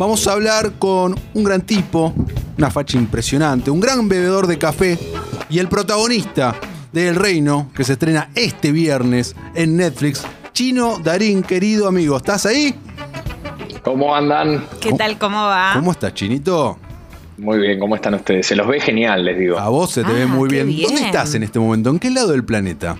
vamos 0.00 0.26
a 0.26 0.32
hablar 0.32 0.72
con 0.78 1.14
un 1.34 1.44
gran 1.44 1.60
tipo, 1.60 2.14
una 2.56 2.70
facha 2.70 2.96
impresionante, 2.96 3.70
un 3.70 3.80
gran 3.80 4.08
bebedor 4.08 4.46
de 4.46 4.56
café 4.56 4.98
y 5.50 5.58
el 5.58 5.68
protagonista 5.68 6.56
de 6.90 7.08
El 7.08 7.16
Reino, 7.16 7.70
que 7.76 7.84
se 7.84 7.92
estrena 7.92 8.30
este 8.34 8.72
viernes 8.72 9.36
en 9.54 9.76
Netflix. 9.76 10.24
Chino 10.54 10.98
Darín, 11.04 11.42
querido 11.42 11.86
amigo, 11.86 12.16
¿estás 12.16 12.46
ahí? 12.46 12.74
¿Cómo 13.82 14.14
andan? 14.14 14.64
¿Qué 14.80 14.92
tal? 14.94 15.18
¿Cómo 15.18 15.36
va? 15.36 15.72
¿Cómo 15.74 15.92
estás, 15.92 16.14
Chinito? 16.14 16.78
Muy 17.36 17.58
bien, 17.58 17.78
¿cómo 17.78 17.94
están 17.94 18.14
ustedes? 18.14 18.46
Se 18.46 18.56
los 18.56 18.66
ve 18.66 18.80
genial, 18.80 19.22
les 19.26 19.38
digo. 19.38 19.58
A 19.58 19.68
vos 19.68 19.90
se 19.90 20.02
te 20.02 20.10
Ah, 20.12 20.14
ve 20.14 20.26
muy 20.26 20.48
bien. 20.48 20.74
¿Dónde 20.82 21.02
estás 21.02 21.34
en 21.34 21.42
este 21.42 21.58
momento? 21.58 21.90
¿En 21.90 21.98
qué 21.98 22.08
lado 22.10 22.32
del 22.32 22.44
planeta? 22.44 22.96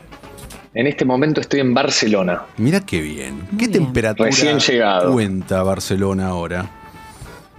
En 0.74 0.86
este 0.86 1.06
momento 1.06 1.40
estoy 1.40 1.60
en 1.60 1.72
Barcelona. 1.72 2.42
Mira 2.58 2.80
qué 2.80 3.00
bien. 3.00 3.40
¿Qué 3.58 3.68
bien. 3.68 3.72
temperatura 3.72 4.28
Recién 4.28 4.58
llegado. 4.60 5.12
cuenta 5.12 5.62
Barcelona 5.62 6.28
ahora? 6.28 6.70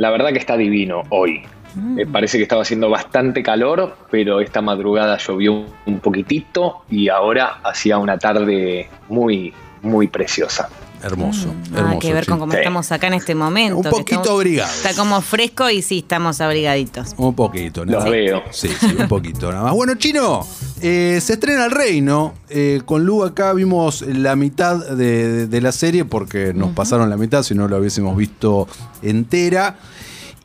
La 0.02 0.10
verdad 0.10 0.32
que 0.32 0.40
está 0.40 0.58
divino 0.58 1.04
hoy. 1.10 1.44
Me 1.76 2.08
parece 2.08 2.38
que 2.38 2.44
estaba 2.44 2.64
haciendo 2.64 2.90
bastante 2.90 3.44
calor, 3.44 3.96
pero 4.10 4.42
esta 4.42 4.60
madrugada 4.60 5.20
llovió 5.20 5.64
un 5.86 6.00
poquitito 6.00 6.82
y 6.90 7.10
ahora 7.10 7.60
hacía 7.64 8.00
una 8.00 8.18
tarde 8.18 8.90
muy, 9.10 9.54
muy 9.84 10.08
preciosa. 10.08 10.70
Hermoso, 11.04 11.54
Nada 11.72 11.80
hermoso. 11.82 12.00
que 12.00 12.14
ver 12.14 12.26
con 12.28 12.40
cómo 12.40 12.52
Sí. 12.52 12.58
estamos 12.60 12.92
acá 12.92 13.08
en 13.08 13.14
este 13.16 13.34
momento. 13.36 13.78
Un 13.78 13.84
poquito 13.84 14.32
abrigados. 14.32 14.76
Está 14.76 14.94
como 14.94 15.20
fresco 15.22 15.70
y 15.70 15.82
sí, 15.82 16.00
estamos 16.00 16.42
abrigaditos. 16.42 17.14
Un 17.18 17.34
poquito, 17.34 17.86
nada 17.86 18.02
Los 18.04 18.10
veo. 18.12 18.44
Sí, 18.52 18.70
sí, 18.80 18.96
un 19.00 19.08
poquito 19.08 19.52
nada 19.52 19.64
más. 19.64 19.74
Bueno, 19.74 19.96
Chino, 19.96 20.46
eh, 20.82 21.20
se 21.22 21.34
estrena 21.34 21.66
El 21.66 21.72
Reino. 21.72 22.34
Eh, 22.50 22.82
con 22.86 23.06
Lu 23.06 23.24
acá 23.24 23.54
vimos 23.54 24.02
la 24.04 24.36
mitad 24.36 24.78
de, 24.96 25.48
de 25.48 25.62
la 25.62 25.72
serie 25.72 26.06
porque 26.06 26.54
nos 26.54 26.72
pasaron 26.74 27.10
la 27.10 27.18
mitad, 27.18 27.44
si 27.44 27.56
no 27.56 27.68
lo 27.68 27.78
hubiésemos 27.78 28.16
visto 28.16 28.68
entera. 29.02 29.78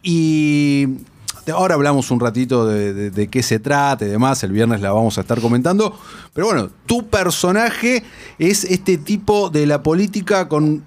Y 0.03 0.87
ahora 1.53 1.75
hablamos 1.75 2.11
un 2.11 2.21
ratito 2.21 2.67
de, 2.67 3.29
qué 3.29 3.43
se 3.43 3.59
trata 3.59 4.05
y 4.05 4.09
demás. 4.09 4.43
El 4.43 4.53
viernes 4.53 4.81
la 4.81 4.93
vamos 4.93 5.19
a 5.19 5.23
estar 5.23 5.41
comentando. 5.41 5.99
Pero 6.33 6.47
bueno, 6.49 6.71
tu 6.87 7.07
personaje 7.09 8.03
es 8.39 8.65
este 8.65 8.99
tipo 8.99 9.51
de 9.51 9.67
la 9.67 9.83
política 9.83 10.49
con 10.49 10.83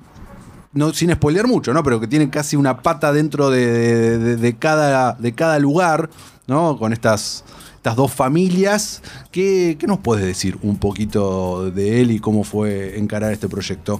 no 0.71 0.93
sin 0.93 1.11
spoilear 1.13 1.47
mucho, 1.47 1.73
¿no? 1.73 1.83
Pero 1.83 1.99
que 1.99 2.07
tiene 2.07 2.29
casi 2.29 2.55
una 2.55 2.81
pata 2.81 3.11
dentro 3.11 3.49
de, 3.49 3.65
de- 3.65 4.17
de- 4.19 4.35
de 4.37 4.57
cada, 4.57 5.13
de 5.13 5.33
cada 5.33 5.57
lugar, 5.57 6.09
¿no? 6.45 6.77
Con 6.77 6.93
estas, 6.93 7.43
estas 7.75 7.95
dos 7.95 8.11
familias. 8.13 9.01
¿Qué, 9.31 9.77
qué 9.79 9.87
nos 9.87 9.97
puedes 9.99 10.23
decir 10.25 10.59
un 10.61 10.77
poquito 10.77 11.71
de 11.71 12.01
él 12.01 12.11
y 12.11 12.19
cómo 12.19 12.43
fue 12.43 12.99
encarar 12.99 13.33
este 13.33 13.49
proyecto? 13.49 13.99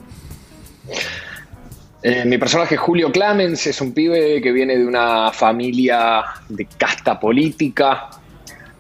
Eh, 2.02 2.24
mi 2.26 2.38
personaje 2.38 2.78
Julio 2.78 3.12
Clamens 3.12 3.68
es 3.68 3.82
un 3.82 3.94
pibe 3.94 4.42
que 4.42 4.54
viene 4.54 4.78
de 4.78 4.86
una 4.86 5.34
familia 5.34 6.24
de 6.48 6.66
casta 6.66 7.20
política, 7.20 8.10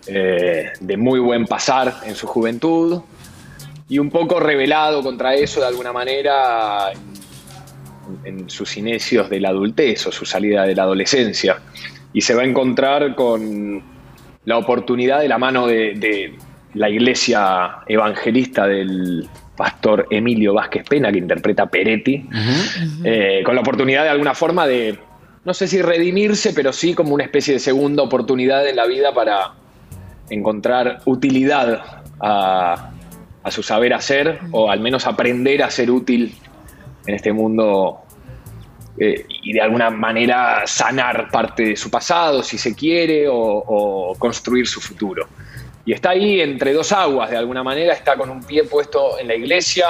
eh, 0.08 0.70
de 0.80 0.98
muy 0.98 1.20
buen 1.20 1.45
pasar 1.45 1.95
en 2.06 2.16
su 2.16 2.28
juventud 2.28 3.02
y 3.90 4.00
un 4.00 4.09
poco 4.09 4.40
rebelado 4.40 5.03
contra 5.03 5.36
eso 5.36 5.59
de 5.59 5.67
alguna 5.67 5.92
manera 5.92 6.92
en, 8.23 8.50
sus 8.50 8.78
inicios 8.78 9.30
de 9.30 9.42
la 9.42 9.50
adultez 9.50 10.08
o 10.08 10.14
su 10.14 10.25
salida 10.25 10.64
de 10.64 10.75
la 10.75 10.84
adolescencia. 10.84 11.59
Y 12.14 12.22
se 12.22 12.34
va 12.34 12.44
a 12.44 12.45
encontrar 12.45 13.16
con 13.16 13.84
la 14.45 14.58
oportunidad 14.58 15.20
de 15.20 15.28
la 15.28 15.38
mano 15.38 15.67
de, 15.67 15.94
de 15.95 16.38
la 16.73 16.90
iglesia 16.90 17.80
evangelista 17.86 18.66
del 18.66 19.28
pastor 19.60 20.08
Emilio 20.10 20.54
Vázquez 20.54 20.86
Pena, 20.88 21.12
que 21.12 21.18
interpreta 21.18 21.64
a 21.64 21.66
Peretti, 21.66 22.26
eh, 23.04 23.42
con 23.44 23.56
la 23.56 23.62
oportunidad 23.62 24.04
de 24.04 24.10
alguna 24.10 24.34
forma 24.34 24.66
de, 24.66 24.98
no 25.44 25.54
sé 25.54 25.68
si 25.68 25.82
redimirse, 25.82 26.54
pero 26.54 26.72
sí 26.72 26.94
como 26.94 27.14
una 27.14 27.26
especie 27.26 27.56
de 27.56 27.60
segunda 27.60 28.02
oportunidad 28.02 28.66
en 28.66 28.78
la 28.78 28.88
vida 28.88 29.14
para 29.14 29.52
encontrar 30.30 31.02
utilidad 31.04 32.04
a, 32.22 32.92
a 33.44 33.52
su 33.52 33.62
saber 33.62 33.94
hacer 33.94 34.40
o 34.52 34.72
al 34.72 34.80
menos 34.80 35.06
aprender 35.06 35.62
a 35.62 35.69
ser 35.69 35.92
útil 35.92 36.34
en 37.06 37.16
este 37.16 37.34
mundo 37.34 38.00
eh, 38.98 39.25
y 39.44 39.52
de 39.52 39.62
alguna 39.62 39.90
manera 39.90 40.64
sanar 40.68 41.30
parte 41.30 41.64
de 41.64 41.75
su 41.75 41.92
pasado, 41.92 42.44
si 42.44 42.58
se 42.58 42.74
quiere, 42.74 43.28
o, 43.28 43.36
o 43.36 44.16
construir 44.16 44.68
su 44.68 44.80
futuro. 44.80 45.28
Y 45.85 45.94
está 45.94 46.12
ahí 46.12 46.41
entre 46.41 46.73
dos 46.73 46.91
aguas, 46.91 47.29
de 47.31 47.38
alguna 47.38 47.63
manera, 47.63 47.94
está 47.94 48.16
con 48.16 48.29
un 48.29 48.44
pie 48.44 48.63
puesto 48.66 49.17
en 49.19 49.28
la 49.28 49.35
iglesia, 49.35 49.85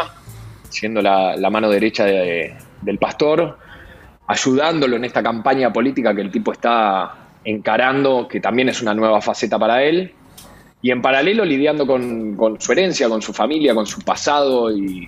siendo 0.69 1.01
la, 1.01 1.35
mano 1.49 1.69
derecha 1.69 2.05
de- 2.05 2.55
del 2.81 2.97
pastor, 2.97 3.57
ayudándolo 4.27 4.95
en 4.95 5.05
esta 5.05 5.23
campaña 5.23 5.73
política 5.73 6.13
que 6.13 6.21
el 6.21 6.31
tipo 6.31 6.51
está 6.53 7.13
encarando, 7.43 8.27
que 8.27 8.39
también 8.39 8.69
es 8.69 8.81
una 8.81 8.93
nueva 8.93 9.21
faceta 9.21 9.57
para 9.57 9.83
él, 9.83 10.13
y 10.81 10.91
en 10.91 11.01
paralelo 11.01 11.43
lidiando 11.43 11.85
con, 11.85 12.37
su 12.59 12.71
herencia, 12.71 13.09
con 13.09 13.21
su 13.21 13.33
familia, 13.33 13.73
con 13.73 13.85
su 13.85 14.01
pasado 14.01 14.71
y, 14.71 15.07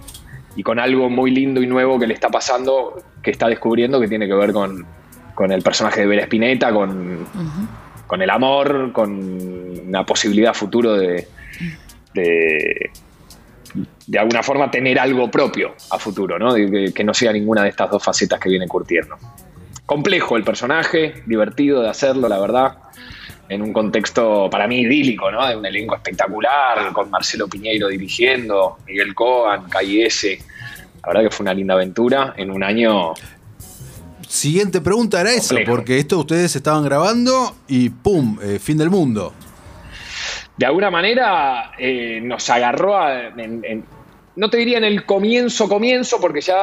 con 0.64 0.80
algo 0.80 1.10
muy 1.10 1.32
lindo 1.32 1.62
y 1.62 1.68
nuevo 1.68 1.98
que 1.98 2.08
le 2.08 2.14
está 2.14 2.28
pasando, 2.30 3.02
que 3.24 3.32
está 3.32 3.48
descubriendo 3.48 4.00
que 4.02 4.08
tiene 4.08 4.28
que 4.28 4.34
ver 4.34 4.52
con 4.52 5.52
el 5.52 5.62
personaje 5.62 6.02
de 6.02 6.08
Vera 6.08 6.24
Spinetta, 6.24 6.74
con, 6.74 7.26
con 8.12 8.22
el 8.22 8.30
amor, 8.30 8.92
con 8.92 9.88
una 9.88 10.06
posibilidad 10.06 10.54
futuro 10.54 10.96
de, 10.96 11.30
de, 12.14 12.92
de 14.06 14.20
alguna 14.20 14.44
forma 14.44 14.70
tener 14.70 15.00
algo 15.00 15.32
propio 15.32 15.76
a 15.90 15.98
futuro, 15.98 16.38
¿no? 16.38 16.54
Que, 16.54 17.04
no 17.06 17.14
sea 17.14 17.32
ninguna 17.32 17.64
de 17.64 17.70
estas 17.70 17.90
dos 17.90 18.04
facetas 18.04 18.38
que 18.38 18.50
viene 18.50 18.68
curtiendo. 18.68 19.16
Complejo 19.86 20.36
el 20.36 20.44
personaje, 20.44 21.24
divertido 21.26 21.82
de 21.82 21.88
hacerlo, 21.88 22.28
la 22.28 22.38
verdad, 22.38 22.80
en 23.48 23.62
un 23.62 23.72
contexto 23.72 24.50
para 24.50 24.68
mí 24.68 24.82
idílico, 24.82 25.32
¿no? 25.32 25.48
De 25.48 25.56
un 25.56 25.66
elenco 25.66 25.96
espectacular, 25.96 26.92
con 26.92 27.10
Marcelo 27.10 27.48
Piñeiro 27.48 27.88
dirigiendo, 27.88 28.80
Miguel 28.88 29.16
Cogan, 29.16 29.70
Calle. 29.70 30.10
La 31.02 31.08
verdad 31.08 31.22
que 31.22 31.30
fue 31.30 31.46
una 31.46 31.54
linda 31.54 31.76
aventura 31.76 32.34
en 32.36 32.52
un 32.52 32.62
año 32.62 33.14
Siguiente 34.32 34.80
pregunta 34.80 35.20
era 35.20 35.32
eso, 35.34 35.56
porque 35.68 35.98
esto 36.00 36.18
ustedes 36.20 36.56
estaban 36.56 36.86
grabando 36.86 37.54
y 37.68 37.90
¡pum! 37.90 38.40
eh, 38.42 38.60
fin 38.60 38.78
del 38.78 38.90
mundo. 38.90 39.34
de 40.58 40.66
alguna 40.68 40.90
manera 40.92 41.72
eh, 41.78 42.22
nos 42.24 42.48
agarró 42.50 42.96
a- 42.98 43.28
en- 43.28 43.64
en- 43.66 43.86
no 44.36 44.50
te 44.50 44.58
diría 44.58 44.78
en 44.78 44.84
el 44.86 45.06
comienzo, 45.06 45.68
comienzo, 45.68 46.22
porque 46.22 46.40
ya 46.40 46.56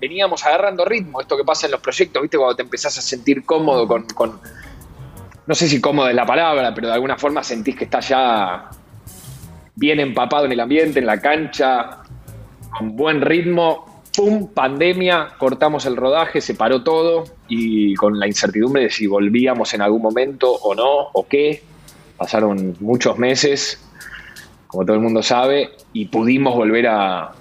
veníamos 0.00 0.44
agarrando 0.44 0.84
ritmo, 0.84 1.20
esto 1.20 1.36
que 1.36 1.42
pasa 1.44 1.66
en 1.66 1.72
los 1.72 1.80
proyectos, 1.80 2.20
¿viste? 2.22 2.36
Cuando 2.36 2.54
te 2.54 2.62
empezás 2.62 2.96
a 2.98 3.02
sentir 3.02 3.44
cómodo 3.44 3.88
con, 3.88 4.04
con- 4.14 4.38
no 5.46 5.54
sé 5.56 5.66
si 5.66 5.80
cómodo 5.80 6.08
es 6.08 6.14
la 6.14 6.24
palabra, 6.26 6.72
pero 6.74 6.86
de 6.88 6.94
alguna 6.94 7.16
forma 7.16 7.42
sentís 7.42 7.74
que 7.74 7.84
estás 7.84 8.08
ya 8.10 8.70
bien 9.74 9.98
empapado 9.98 10.44
en 10.44 10.52
el 10.52 10.60
ambiente, 10.60 11.00
en 11.00 11.06
la 11.06 11.20
cancha, 11.20 11.98
con 12.78 12.94
buen 12.94 13.20
ritmo. 13.22 13.91
¡Pum! 14.14 14.48
Pandemia, 14.48 15.30
cortamos 15.38 15.86
el 15.86 15.96
rodaje, 15.96 16.40
se 16.40 16.54
paró 16.54 16.82
todo 16.82 17.24
y 17.48 17.94
con 17.94 18.18
la 18.18 18.26
incertidumbre 18.26 18.82
de 18.82 18.90
si 18.90 19.06
volvíamos 19.06 19.72
en 19.72 19.80
algún 19.80 20.02
momento 20.02 20.52
o 20.52 20.74
no, 20.74 21.08
o 21.12 21.26
qué. 21.26 21.62
Pasaron 22.16 22.76
muchos 22.80 23.18
meses, 23.18 23.82
como 24.66 24.84
todo 24.84 24.96
el 24.96 25.02
mundo 25.02 25.22
sabe, 25.22 25.70
y 25.92 26.06
pudimos 26.06 26.54
volver 26.54 26.86
a, 26.88 27.32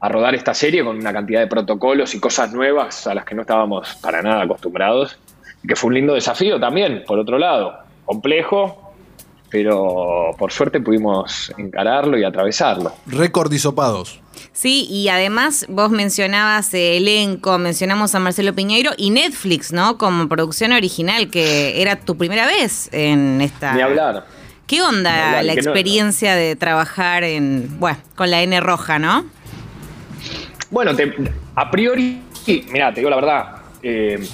rodar 0.00 0.34
esta 0.34 0.52
serie 0.54 0.84
con 0.84 0.96
una 0.98 1.12
cantidad 1.12 1.40
de 1.40 1.46
protocolos 1.46 2.14
y 2.14 2.20
cosas 2.20 2.52
nuevas 2.52 3.06
a 3.06 3.14
las 3.14 3.24
que 3.24 3.34
no 3.34 3.40
estábamos 3.40 3.94
para 3.96 4.22
nada 4.22 4.42
acostumbrados. 4.42 5.18
Y 5.62 5.66
que 5.66 5.76
fue 5.76 5.88
un 5.88 5.94
lindo 5.94 6.14
desafío 6.14 6.60
también, 6.60 7.04
por 7.06 7.18
otro 7.18 7.38
lado. 7.38 7.78
Complejo, 8.04 8.92
pero 9.50 10.32
por 10.36 10.52
suerte 10.52 10.80
pudimos 10.80 11.52
encararlo 11.56 12.18
y 12.18 12.24
atravesarlo. 12.24 12.92
Récord 13.06 13.50
disopados. 13.50 14.20
Sí, 14.56 14.86
y 14.88 15.08
además 15.08 15.66
vos 15.68 15.90
mencionabas 15.90 16.72
elenco, 16.72 17.58
mencionamos 17.58 18.14
a 18.14 18.20
Marcelo 18.20 18.54
Piñeiro 18.54 18.92
y 18.96 19.10
Netflix, 19.10 19.72
¿no? 19.72 19.98
Como 19.98 20.28
producción 20.28 20.70
original, 20.72 21.28
que 21.28 21.82
era 21.82 21.96
tu 21.96 22.16
primera 22.16 22.46
vez 22.46 22.88
en 22.92 23.40
esta. 23.40 23.74
Ni 23.74 23.82
hablar. 23.82 24.26
¿Qué 24.68 24.80
onda 24.80 25.26
hablar, 25.26 25.44
la 25.44 25.54
no- 25.54 25.60
experiencia 25.60 26.36
de 26.36 26.54
trabajar 26.54 27.24
en, 27.24 27.80
bueno, 27.80 27.98
con 28.14 28.30
la 28.30 28.42
N 28.42 28.60
roja, 28.60 29.00
¿no? 29.00 29.24
Bueno, 30.70 30.94
te- 30.94 31.12
a 31.56 31.70
priori, 31.70 32.22
mira, 32.70 32.94
te 32.94 33.00
digo 33.00 33.10
la 33.10 33.16
verdad. 33.16 33.56
eh, 33.82 34.24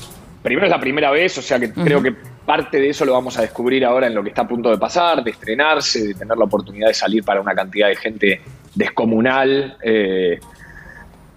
primero 0.42 0.66
es 0.66 0.70
la 0.70 0.78
primera 0.80 1.10
vez, 1.10 1.36
o 1.38 1.42
sea 1.42 1.58
que 1.58 1.72
creo 1.72 2.02
que 2.02 2.14
parte 2.44 2.80
de 2.80 2.88
eso 2.88 3.04
lo 3.04 3.12
vamos 3.12 3.38
a 3.38 3.42
descubrir 3.42 3.84
ahora 3.84 4.06
en 4.06 4.14
lo 4.14 4.22
que 4.22 4.30
está 4.30 4.42
a 4.42 4.48
punto 4.48 4.70
de 4.70 4.78
pasar, 4.78 5.22
de 5.22 5.30
estrenarse, 5.30 6.08
de 6.08 6.14
tener 6.14 6.36
la 6.36 6.44
oportunidad 6.44 6.88
de 6.88 6.94
salir 6.94 7.24
para 7.24 7.40
una 7.40 7.54
cantidad 7.54 7.88
de 7.88 7.96
gente 7.96 8.40
descomunal 8.74 9.76
eh, 9.82 10.38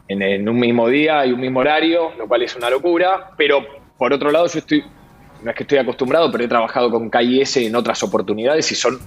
en, 0.08 0.22
en 0.22 0.50
un 0.50 0.60
mismo 0.60 0.88
día 0.88 1.26
y 1.26 1.32
un 1.32 1.40
mismo 1.40 1.60
horario, 1.60 2.12
lo 2.18 2.28
cual 2.28 2.44
es 2.44 2.56
una 2.56 2.70
locura. 2.70 3.32
Pero 3.38 3.66
por 3.98 4.12
otro 4.12 4.32
lado, 4.32 4.48
yo 4.48 4.60
estoy, 4.60 4.84
no 5.44 5.50
es 5.52 5.56
que 5.56 5.64
estoy 5.64 5.78
acostumbrado, 5.78 6.32
pero 6.32 6.44
he 6.44 6.48
trabajado 6.48 6.90
con 6.90 7.10
KIS 7.10 7.58
en 7.58 7.76
otras 7.76 8.02
oportunidades 8.04 8.72
y 8.72 8.76
son 8.76 9.00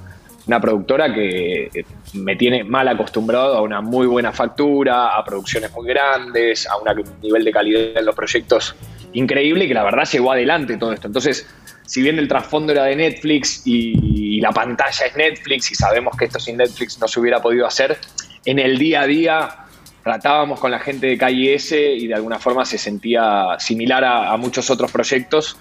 una 0.47 0.61
productora 0.61 1.13
que 1.13 1.65
eh, 1.65 1.85
me 2.15 2.37
tiene 2.37 2.63
mal 2.63 2.87
acostumbrado 2.89 3.57
a 3.57 3.63
una 3.63 3.81
muy 3.81 4.07
buena 4.07 4.33
factura, 4.33 5.17
a 5.17 5.25
producciones 5.25 5.73
muy 5.73 5.87
grandes, 5.89 6.67
a 6.69 6.77
un 6.77 7.05
nivel 7.21 7.45
de 7.45 7.51
calidad 7.51 7.99
en 7.99 8.07
los 8.07 8.15
proyectos 8.15 8.77
increíble 9.13 9.65
y 9.65 9.69
que 9.69 9.75
la 9.75 9.83
verdad 9.83 10.05
llevó 10.11 10.33
adelante 10.33 10.77
todo 10.77 10.93
esto. 10.93 11.09
Entonces, 11.09 11.47
si 11.87 12.03
bien 12.03 12.19
el 12.19 12.29
trasfondo 12.29 12.73
era 12.73 12.85
de 12.85 12.97
Netflix 12.97 13.63
y, 13.65 14.41
la 14.41 14.53
pantalla 14.53 15.07
es 15.07 15.17
Netflix 15.17 15.73
y 15.73 15.75
sabemos 15.75 16.15
que 16.17 16.27
esto 16.27 16.39
sin 16.39 16.59
Netflix 16.59 17.01
no 17.01 17.09
se 17.09 17.19
hubiera 17.19 17.41
podido 17.41 17.67
hacer, 17.67 17.97
en 18.45 18.59
el 18.59 18.79
día 18.79 19.01
a 19.01 19.07
día 19.07 19.49
tratábamos 20.05 20.61
con 20.61 20.71
la 20.71 20.79
gente 20.79 21.07
de 21.07 21.19
Calle 21.19 21.55
S 21.55 21.77
y 21.77 22.07
de 22.07 22.15
alguna 22.15 22.39
forma 22.39 22.65
se 22.65 22.79
sentía 22.79 23.57
similar 23.59 24.05
a, 24.05 24.37
muchos 24.37 24.71
otros 24.71 24.93
proyectos, 24.93 25.57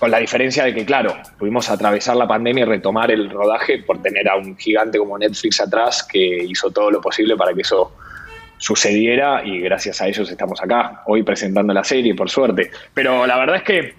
con 0.00 0.10
la 0.10 0.18
diferencia 0.18 0.64
de 0.64 0.74
que, 0.74 0.84
claro, 0.84 1.16
pudimos 1.38 1.70
atravesar 1.70 2.16
la 2.16 2.26
pandemia 2.26 2.62
y 2.62 2.66
retomar 2.66 3.12
el 3.12 3.30
rodaje 3.30 3.78
por 3.78 4.02
tener 4.02 4.28
a 4.28 4.36
un 4.36 4.56
gigante 4.56 4.98
como 4.98 5.16
Netflix 5.16 5.60
atrás 5.60 6.02
que 6.02 6.44
hizo 6.44 6.72
todo 6.72 6.90
lo 6.90 7.00
posible 7.00 7.36
para 7.36 7.54
que 7.54 7.60
eso 7.60 7.92
sucediera 8.56 9.44
y 9.44 9.60
gracias 9.60 10.00
a 10.00 10.08
ellos 10.08 10.30
estamos 10.30 10.62
acá, 10.62 11.02
hoy 11.06 11.22
presentando 11.22 11.72
la 11.72 11.84
serie, 11.84 12.14
por 12.14 12.30
suerte. 12.30 12.70
Pero 12.94 13.26
la 13.26 13.36
verdad 13.36 13.56
es 13.56 13.62
que 13.62 13.94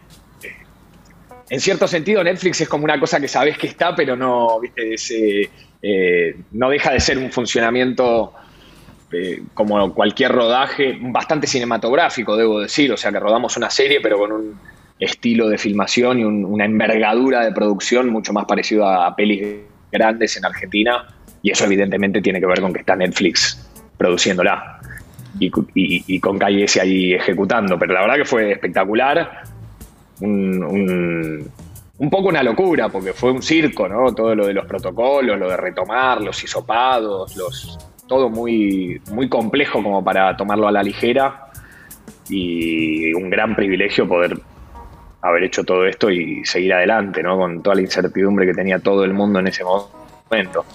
en 1.50 1.60
cierto 1.60 1.88
sentido 1.88 2.24
Netflix 2.24 2.62
es 2.62 2.70
como 2.70 2.86
una 2.86 3.00
cosa 3.00 3.20
que 3.20 3.28
sabes 3.28 3.58
que 3.58 3.68
está, 3.68 3.96
pero 3.96 4.16
no, 4.16 4.60
¿viste? 4.60 4.94
Eh, 4.94 5.50
eh, 5.82 6.36
no 6.52 6.70
deja 6.70 6.92
de 6.92 7.00
ser 7.00 7.18
un 7.18 7.32
funcionamiento 7.32 8.34
eh, 9.12 9.44
como 9.54 9.94
cualquier 9.94 10.32
rodaje, 10.32 10.98
bastante 11.00 11.46
cinematográfico, 11.46 12.36
debo 12.38 12.62
decir, 12.62 12.92
o 12.92 12.98
sea 12.98 13.12
que 13.12 13.20
rodamos 13.20 13.58
una 13.58 13.70
serie, 13.70 14.00
pero 14.02 14.18
con 14.18 14.32
un 14.32 14.60
estilo 15.00 15.50
de 15.50 15.58
filmación 15.58 16.20
y 16.20 16.24
una 16.24 16.66
envergadura 16.66 17.44
de 17.44 17.52
producción 17.52 18.10
mucho 18.10 18.32
más 18.32 18.46
parecido 18.46 18.88
a 18.88 19.16
pelis 19.16 19.46
grandes 19.92 20.38
en 20.38 20.46
Argentina, 20.46 21.06
y 21.42 21.52
eso 21.52 21.66
evidentemente 21.66 22.22
tiene 22.22 22.40
que 22.40 22.46
ver 22.46 22.62
con 22.62 22.72
que 22.72 22.80
está 22.80 22.96
Netflix 22.96 23.70
produciéndola 23.98 24.80
y, 25.40 26.20
con 26.20 26.40
Calle 26.40 26.66
ahí 26.82 27.14
ejecutando, 27.14 27.78
pero 27.78 27.94
la 27.94 28.02
verdad 28.02 28.16
que 28.16 28.26
fue 28.26 28.52
espectacular 28.52 29.44
un, 30.22 31.50
poco 32.10 32.30
una 32.30 32.44
locura, 32.44 32.90
porque 32.90 33.14
fue 33.14 33.32
un 33.32 33.42
circo, 33.42 33.88
¿no? 33.88 34.14
Todo 34.14 34.36
lo 34.36 34.48
de 34.48 34.54
los 34.54 34.66
protocolos, 34.66 35.38
lo 35.38 35.50
de 35.50 35.58
retomar, 35.58 36.22
los 36.22 36.44
hisopados, 36.44 37.36
los, 37.36 37.80
todo 38.08 38.30
muy, 38.30 39.02
muy 39.12 39.30
complejo 39.30 39.82
como 39.82 40.04
para 40.04 40.36
tomarlo 40.36 40.68
a 40.68 40.72
la 40.72 40.84
ligera 40.84 41.48
y 42.30 43.14
un 43.14 43.30
gran 43.30 43.56
privilegio 43.56 44.08
poder 44.08 44.40
haber 45.22 45.44
hecho 45.44 45.64
todo 45.64 45.86
esto 45.86 46.10
y 46.10 46.44
seguir 46.46 46.74
adelante, 46.74 47.24
¿no? 47.24 47.38
Con 47.38 47.64
toda 47.64 47.76
la 47.76 47.82
incertidumbre 47.82 48.46
que 48.46 48.54
tenía 48.54 48.80
todo 48.80 49.04
el 49.06 49.14
mundo 49.14 49.40
en 49.40 49.48
ese 49.48 49.64
momento. 49.64 50.66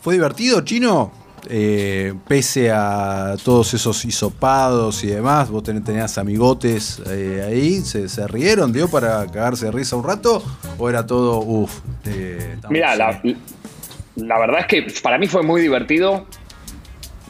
¿Fue 0.00 0.14
divertido, 0.14 0.60
Chino? 0.62 1.23
Eh, 1.50 2.14
pese 2.26 2.70
a 2.70 3.36
todos 3.44 3.74
esos 3.74 4.04
hisopados 4.04 5.04
y 5.04 5.08
demás, 5.08 5.50
vos 5.50 5.62
tenías 5.62 6.16
amigotes 6.18 7.02
eh, 7.06 7.44
ahí, 7.46 7.80
¿se, 7.80 8.26
rieron, 8.26 8.72
dio 8.72 8.88
para 8.88 9.26
cagarse 9.26 9.66
de 9.66 9.72
risa 9.72 9.96
un 9.96 10.04
rato? 10.04 10.42
¿O 10.78 10.88
era 10.88 11.06
todo, 11.06 11.38
uff? 11.38 11.80
Eh, 12.06 12.56
Mira, 12.70 12.96
la, 12.96 14.38
verdad 14.38 14.60
es 14.60 14.66
que 14.66 14.86
para 15.02 15.18
mí 15.18 15.26
fue 15.26 15.42
muy 15.42 15.60
divertido 15.60 16.26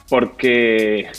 porque 0.09 1.11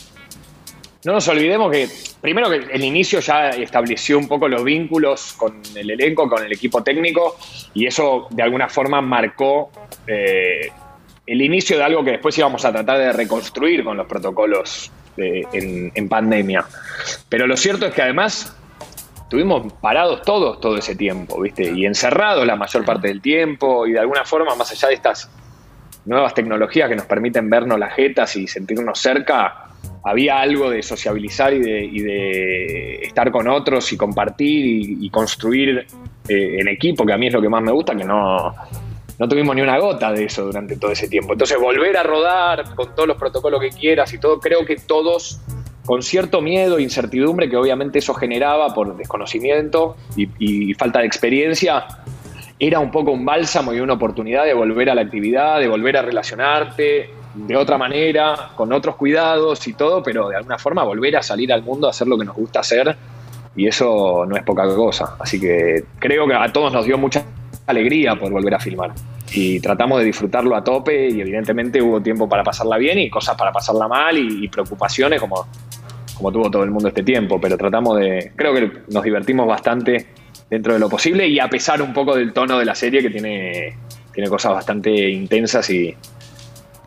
no 1.03 1.13
nos 1.13 1.27
olvidemos 1.27 1.71
que 1.71 1.89
primero 2.21 2.49
que 2.49 2.67
el 2.71 2.83
inicio 2.83 3.19
ya 3.19 3.49
estableció 3.49 4.17
un 4.17 4.27
poco 4.27 4.47
los 4.47 4.63
vínculos 4.63 5.33
con 5.33 5.61
el 5.75 5.89
elenco, 5.89 6.29
con 6.29 6.43
el 6.45 6.51
equipo 6.51 6.81
técnico, 6.81 7.37
y 7.73 7.85
eso 7.85 8.27
de 8.29 8.43
alguna 8.43 8.69
forma 8.69 9.01
marcó 9.01 9.69
el 11.27 11.41
inicio 11.41 11.77
de 11.77 11.83
algo 11.83 12.03
que 12.03 12.11
después 12.11 12.37
íbamos 12.37 12.63
a 12.65 12.71
tratar 12.71 12.99
de 12.99 13.13
reconstruir 13.13 13.83
con 13.83 13.97
los 13.97 14.07
protocolos 14.07 14.91
en, 15.17 16.09
pandemia. 16.09 16.65
Pero 17.29 17.47
lo 17.47 17.57
cierto 17.57 17.85
es 17.85 17.93
que 17.93 18.01
además 18.01 18.55
estuvimos 19.23 19.73
parados 19.73 20.21
todos 20.21 20.59
todo 20.59 20.77
ese 20.77 20.95
tiempo, 20.95 21.41
¿viste? 21.41 21.71
Y 21.71 21.85
encerrados 21.85 22.45
la 22.45 22.55
mayor 22.55 22.85
parte 22.85 23.07
del 23.07 23.21
tiempo 23.21 23.87
y 23.87 23.93
de 23.93 23.99
alguna 23.99 24.25
forma, 24.25 24.55
más 24.55 24.71
allá 24.71 24.89
de 24.89 24.93
estas 24.95 25.29
nuevas 26.05 26.33
tecnologías 26.33 26.89
que 26.89 26.95
nos 26.95 27.05
permiten 27.05 27.49
vernos 27.49 27.79
las 27.79 27.93
jetas 27.93 28.35
y 28.35 28.47
sentirnos 28.47 28.99
cerca, 28.99 29.69
había 30.03 30.39
algo 30.39 30.69
de 30.69 30.83
sociabilizar 30.83 31.53
y 31.53 31.59
de, 32.01 32.95
estar 33.01 33.31
con 33.31 33.47
otros 33.47 33.91
y 33.91 33.97
compartir 33.97 34.63
y, 35.01 35.09
construir 35.09 35.87
eh, 36.27 36.57
en 36.59 36.67
equipo, 36.67 37.05
que 37.05 37.13
a 37.13 37.17
mí 37.17 37.27
es 37.27 37.33
lo 37.33 37.41
que 37.41 37.49
más 37.49 37.63
me 37.63 37.71
gusta, 37.71 37.95
que 37.95 38.03
no, 38.03 38.53
no 39.17 39.27
tuvimos 39.27 39.55
ni 39.55 39.61
una 39.61 39.77
gota 39.77 40.11
de 40.11 40.25
eso 40.25 40.45
durante 40.45 40.75
todo 40.75 40.91
ese 40.91 41.07
tiempo. 41.07 41.33
Entonces, 41.33 41.57
volver 41.59 41.95
a 41.97 42.03
rodar 42.03 42.75
con 42.75 42.93
todos 42.93 43.07
los 43.07 43.17
protocolos 43.17 43.61
que 43.61 43.69
quieras 43.69 44.13
y 44.13 44.19
todo, 44.19 44.39
creo 44.39 44.65
que 44.65 44.75
todos, 44.75 45.39
con 45.85 46.03
cierto 46.03 46.41
miedo 46.41 46.77
e 46.77 46.83
incertidumbre 46.83 47.49
que 47.49 47.55
obviamente 47.55 47.99
eso 47.99 48.13
generaba 48.13 48.73
por 48.73 48.95
desconocimiento 48.97 49.95
y, 50.17 50.73
falta 50.73 50.99
de 50.99 51.05
experiencia, 51.05 51.85
era 52.59 52.79
un 52.79 52.91
poco 52.91 53.11
un 53.11 53.25
bálsamo 53.25 53.73
y 53.73 53.79
una 53.79 53.93
oportunidad 53.93 54.45
de 54.45 54.53
volver 54.53 54.89
a 54.89 54.95
la 54.95 55.01
actividad, 55.01 55.59
de 55.59 55.67
volver 55.67 55.97
a 55.97 56.01
relacionarte 56.01 57.09
de 57.35 57.57
otra 57.57 57.77
manera, 57.77 58.51
con 58.55 58.71
otros 58.71 58.95
cuidados 58.95 59.67
y 59.67 59.73
todo, 59.73 60.01
pero 60.01 60.29
de 60.29 60.37
alguna 60.37 60.57
forma 60.57 60.83
volver 60.83 61.17
a 61.17 61.23
salir 61.23 61.51
al 61.51 61.63
mundo 61.63 61.87
a 61.87 61.89
hacer 61.89 62.07
lo 62.07 62.17
que 62.17 62.23
nos 62.23 62.35
gusta 62.35 62.61
hacer. 62.61 62.95
Y 63.57 63.67
eso 63.67 64.25
no 64.25 64.35
es 64.35 64.43
poca 64.43 64.65
cosa. 64.73 65.15
Así 65.19 65.39
que 65.39 65.83
creo 65.99 66.27
que 66.27 66.33
a 66.33 66.51
todos 66.51 66.71
nos 66.71 66.85
dio 66.85 66.97
mucha 66.97 67.23
alegría 67.67 68.15
por 68.15 68.31
volver 68.31 68.55
a 68.55 68.59
filmar. 68.59 68.91
Y 69.33 69.59
tratamos 69.59 69.99
de 69.99 70.05
disfrutarlo 70.05 70.55
a 70.55 70.63
tope 70.63 71.09
y 71.09 71.21
evidentemente 71.21 71.81
hubo 71.81 72.01
tiempo 72.01 72.29
para 72.29 72.43
pasarla 72.43 72.77
bien 72.77 72.99
y 72.99 73.09
cosas 73.09 73.35
para 73.35 73.51
pasarla 73.51 73.87
mal 73.87 74.17
y, 74.17 74.47
preocupaciones 74.47 75.19
como, 75.19 75.47
como 76.15 76.31
tuvo 76.31 76.49
todo 76.49 76.63
el 76.63 76.71
mundo 76.71 76.89
este 76.89 77.03
tiempo, 77.03 77.39
pero 77.41 77.57
tratamos 77.57 77.99
de, 77.99 78.31
creo 78.35 78.53
que 78.53 78.71
nos 78.91 79.03
divertimos 79.03 79.47
bastante 79.47 80.05
dentro 80.49 80.73
de 80.73 80.79
lo 80.79 80.89
posible 80.89 81.27
y 81.27 81.39
a 81.39 81.49
pesar 81.49 81.81
un 81.81 81.93
poco 81.93 82.15
del 82.15 82.33
tono 82.33 82.59
de 82.59 82.65
la 82.65 82.75
serie 82.75 83.01
que 83.01 83.09
tiene, 83.09 83.75
tiene 84.13 84.29
cosas 84.29 84.53
bastante 84.53 85.09
intensas 85.09 85.69
y, 85.69 85.93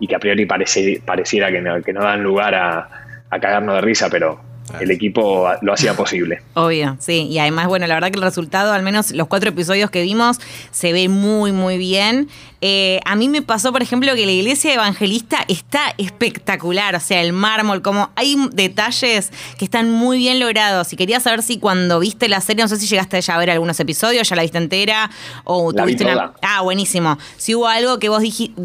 y 0.01 0.07
que 0.07 0.15
a 0.15 0.19
priori 0.21 0.47
parece, 0.47 1.03
pareciera 1.05 1.51
que 1.51 1.61
no, 1.61 1.83
que 1.83 1.93
no 1.93 2.03
dan 2.03 2.23
lugar 2.23 2.55
a, 2.55 2.89
a 3.31 3.41
cagarnos 3.41 3.75
de 3.75 3.81
risa, 3.81 4.09
pero, 4.09 4.41
el 4.81 4.91
equipo 4.91 5.49
lo 5.63 5.73
hacía 5.73 5.95
posible. 5.95 6.43
Obvio, 6.55 6.97
sí. 6.99 7.27
Y 7.31 7.39
además, 7.39 7.69
bueno, 7.69 7.87
la 7.87 7.95
verdad 7.95 8.11
que 8.11 8.19
el 8.19 8.25
resultado, 8.25 8.73
al 8.73 8.83
menos 8.83 9.13
los 9.13 9.29
cuatro 9.29 9.51
episodios 9.51 9.91
que 9.91 10.03
vimos, 10.03 10.39
se 10.71 10.93
ve 10.93 11.09
muy, 11.09 11.53
muy 11.53 11.79
bien. 11.79 12.29
Eh, 12.61 13.01
a 13.05 13.15
mí 13.15 13.29
me 13.29 13.43
pasó, 13.43 13.73
por 13.73 13.83
ejemplo, 13.83 14.15
que 14.15 14.27
la 14.27 14.33
iglesia 14.33 14.75
evangelista 14.75 15.39
está 15.49 15.95
espectacular. 15.97 16.95
O 16.97 17.01
sea, 17.01 17.23
el 17.23 17.33
mármol, 17.33 17.83
como 17.83 18.11
hay 18.17 18.37
detalles 18.53 19.31
que 19.59 19.65
están 19.65 19.91
muy 19.91 20.19
bien 20.19 20.41
logrados. 20.41 20.93
Y 20.93 20.97
quería 20.97 21.21
saber 21.21 21.43
si 21.43 21.59
cuando 21.59 22.01
viste 22.01 22.29
la 22.29 22.41
serie, 22.41 22.65
no 22.65 22.69
sé 22.69 22.77
si 22.77 22.87
llegaste 22.87 23.21
ya 23.21 23.35
a 23.35 23.39
ver 23.39 23.51
algunos 23.51 23.79
episodios, 23.79 24.29
ya 24.29 24.37
la 24.37 24.43
viste 24.43 24.59
entera, 24.59 25.11
o 25.45 25.73
tuviste 25.73 26.05
una. 26.05 26.33
Ah, 26.43 26.63
buenísimo. 26.63 27.19
Si 27.37 27.55
hubo 27.55 27.69
algo 27.69 27.99
que 27.99 28.09
vos 28.09 28.23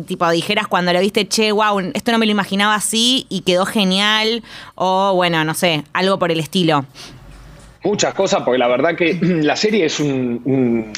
tipo, 0.07 0.29
dijeras 0.31 0.67
cuando 0.67 0.91
la 0.91 0.99
viste, 0.99 1.27
che, 1.27 1.51
wow, 1.51 1.79
esto 1.93 2.11
no 2.11 2.17
me 2.17 2.25
lo 2.25 2.31
imaginaba 2.31 2.75
así 2.75 3.27
y 3.29 3.41
quedó 3.41 3.65
genial. 3.65 4.43
O 4.75 5.13
bueno, 5.13 5.43
no 5.43 5.53
sé, 5.53 5.83
algo 5.93 6.17
por 6.17 6.31
el 6.31 6.39
estilo. 6.39 6.85
Muchas 7.83 8.13
cosas, 8.13 8.43
porque 8.43 8.57
la 8.57 8.67
verdad 8.67 8.95
que 8.95 9.13
la 9.21 9.55
serie 9.55 9.85
es 9.85 9.99
un 9.99 10.91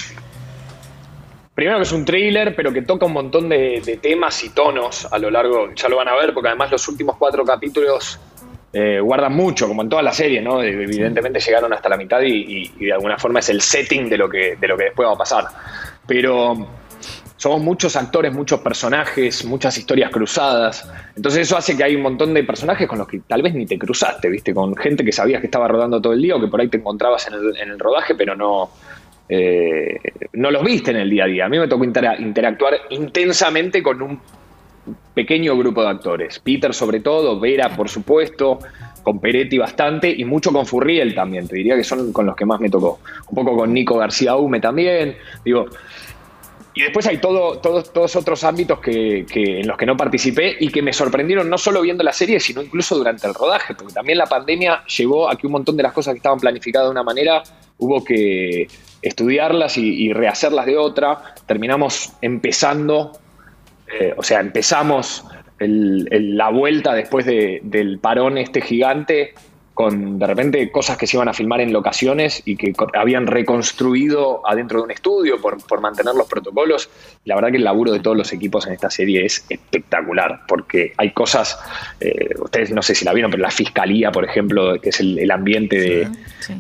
Primero 1.56 1.78
que 1.78 1.84
es 1.84 1.92
un 1.94 2.04
thriller, 2.04 2.54
pero 2.54 2.74
que 2.74 2.82
toca 2.82 3.06
un 3.06 3.14
montón 3.14 3.48
de, 3.48 3.98
temas 4.02 4.44
y 4.44 4.50
tonos 4.50 5.08
a 5.10 5.18
lo 5.18 5.32
largo, 5.32 5.74
ya 5.74 5.88
lo 5.88 5.96
van 5.96 6.10
a 6.10 6.16
ver, 6.16 6.34
porque 6.34 6.50
además 6.50 6.70
los 6.70 6.86
últimos 6.90 7.16
cuatro 7.16 7.46
capítulos 7.46 8.20
eh, 8.74 9.00
guardan 9.00 9.34
mucho, 9.34 9.66
como 9.66 9.82
en 9.82 9.88
toda 9.88 10.02
la 10.02 10.12
serie, 10.12 10.42
¿no? 10.42 10.62
Evidentemente 10.62 11.40
llegaron 11.40 11.72
hasta 11.72 11.88
la 11.88 11.96
mitad 11.96 12.20
y, 12.22 12.68
de 12.78 12.92
alguna 12.92 13.18
forma 13.18 13.40
es 13.40 13.48
el 13.48 13.62
setting 13.62 14.10
de 14.10 14.18
lo, 14.18 14.30
que, 14.30 14.58
de 14.60 14.68
lo 14.68 14.76
que 14.76 14.84
después 14.84 15.08
va 15.08 15.14
a 15.14 15.18
pasar. 15.18 15.46
Pero 16.06 16.68
somos 17.38 17.62
muchos 17.62 17.96
actores, 17.96 18.34
muchos 18.34 18.60
personajes, 18.60 19.46
muchas 19.46 19.78
historias 19.78 20.12
cruzadas. 20.12 20.92
Entonces 21.16 21.44
eso 21.44 21.56
hace 21.56 21.78
que 21.78 21.86
hay 21.86 21.96
un 21.96 22.02
montón 22.02 22.34
de 22.34 22.44
personajes 22.44 22.86
con 22.86 22.98
los 22.98 23.08
que 23.08 23.20
tal 23.20 23.42
vez 23.42 23.54
ni 23.54 23.66
te 23.66 23.80
cruzaste, 23.80 24.30
¿viste? 24.30 24.54
Con 24.54 24.76
gente 24.76 25.06
que 25.06 25.14
sabías 25.14 25.40
que 25.40 25.48
estaba 25.48 25.70
rodando 25.70 26.02
todo 26.02 26.12
el 26.12 26.22
día 26.22 26.36
o 26.36 26.42
que 26.42 26.48
por 26.48 26.60
ahí 26.60 26.68
te 26.68 26.78
encontrabas 26.78 27.28
en 27.28 27.36
el, 27.36 27.56
en 27.56 27.70
el 27.70 27.80
rodaje, 27.80 28.14
pero 28.14 28.36
no, 28.36 28.72
eh, 29.28 29.98
no 30.34 30.52
los 30.52 30.64
viste 30.64 30.92
en 30.92 30.98
el 30.98 31.10
día 31.10 31.24
a 31.24 31.28
día. 31.28 31.46
A 31.46 31.50
mí 31.50 31.60
me 31.60 31.68
tocó 31.68 31.84
interactuar 31.84 32.74
intensamente 32.90 33.82
con 33.82 34.02
un 34.02 34.20
pequeño 35.14 35.58
grupo 35.58 35.82
de 35.82 35.90
actores. 35.90 36.40
Peter 36.40 36.74
sobre 36.74 37.00
todo, 37.00 37.40
Vera 37.40 37.70
por 37.76 37.90
supuesto, 37.90 38.60
con 39.02 39.20
Peretti 39.20 39.58
bastante 39.58 40.10
y 40.10 40.26
mucho 40.26 40.52
con 40.52 40.66
Furriel 40.66 41.16
también. 41.16 41.48
Te 41.48 41.56
diría 41.56 41.76
que 41.76 41.84
son 41.84 42.12
con 42.12 42.26
los 42.26 42.36
que 42.36 42.46
más 42.46 42.60
me 42.60 42.70
tocó. 42.70 43.00
Un 43.30 43.36
poco 43.36 43.58
con 43.58 43.74
Nico 43.74 43.98
García 43.98 44.36
Hume 44.36 44.60
también. 44.60 45.18
Digo, 45.44 45.68
y 46.78 46.82
después 46.82 47.08
hay 47.08 47.20
todo, 47.20 47.60
todos, 47.60 47.94
todos 47.94 48.18
otros 48.18 48.44
ámbitos 48.44 48.80
que, 48.80 49.26
en 49.34 49.66
los 49.66 49.78
que 49.78 49.86
no 49.86 49.96
participé 49.96 50.58
y 50.60 50.68
que 50.68 50.82
me 50.82 50.92
sorprendieron 50.92 51.50
no 51.50 51.58
solo 51.58 51.82
viendo 51.82 52.04
la 52.04 52.12
serie, 52.12 52.38
sino 52.42 52.62
incluso 52.62 52.98
durante 52.98 53.26
el 53.26 53.34
rodaje, 53.34 53.74
porque 53.76 53.94
también 53.94 54.18
la 54.18 54.26
pandemia 54.26 54.84
llevó 54.86 55.30
a 55.30 55.38
que 55.38 55.48
un 55.48 55.54
montón 55.54 55.78
de 55.78 55.84
las 55.84 55.94
cosas 55.94 56.14
que 56.14 56.18
estaban 56.18 56.38
planificadas 56.38 56.88
de 56.88 56.92
una 56.92 57.04
manera 57.04 57.42
hubo 57.78 58.04
que 58.04 58.68
estudiarlas 59.06 59.78
y, 59.78 60.12
rehacerlas 60.14 60.66
de 60.66 60.78
otra. 60.78 61.36
Terminamos 61.46 62.12
empezando, 62.22 63.18
eh, 63.88 64.14
o 64.18 64.24
sea, 64.24 64.40
empezamos 64.40 65.26
la 65.60 66.50
vuelta 66.50 66.94
después 66.94 67.26
del 67.26 68.00
parón 68.00 68.38
este 68.38 68.60
gigante 68.60 69.34
con 69.76 70.18
de 70.18 70.26
repente 70.26 70.72
cosas 70.72 70.98
que 70.98 71.06
se 71.06 71.18
iban 71.18 71.28
a 71.28 71.34
filmar 71.34 71.60
en 71.60 71.74
locaciones 71.74 72.42
y 72.46 72.56
que 72.56 72.74
habían 72.94 73.28
reconstruido 73.28 74.42
adentro 74.48 74.80
de 74.80 74.86
un 74.86 74.92
estudio 74.92 75.40
por, 75.42 75.82
mantener 75.82 76.16
los 76.16 76.28
protocolos. 76.28 76.90
La 77.26 77.36
verdad 77.36 77.52
que 77.52 77.58
el 77.58 77.66
laburo 77.66 77.92
de 77.92 78.00
todos 78.00 78.16
los 78.16 78.32
equipos 78.32 78.66
en 78.68 78.74
esta 78.74 78.90
serie 78.90 79.26
es 79.26 79.46
espectacular, 79.50 80.44
porque 80.48 80.94
hay 80.96 81.12
cosas, 81.12 81.60
eh, 82.00 82.30
ustedes 82.40 82.72
no 82.72 82.82
sé 82.82 82.96
si 82.96 83.04
la 83.04 83.12
vieron, 83.12 83.30
pero 83.30 83.44
la 83.44 83.52
Fiscalía, 83.52 84.14
por 84.14 84.24
ejemplo, 84.24 84.80
que 84.80 84.90
es 84.90 85.00
el, 85.02 85.30
ambiente 85.30 86.10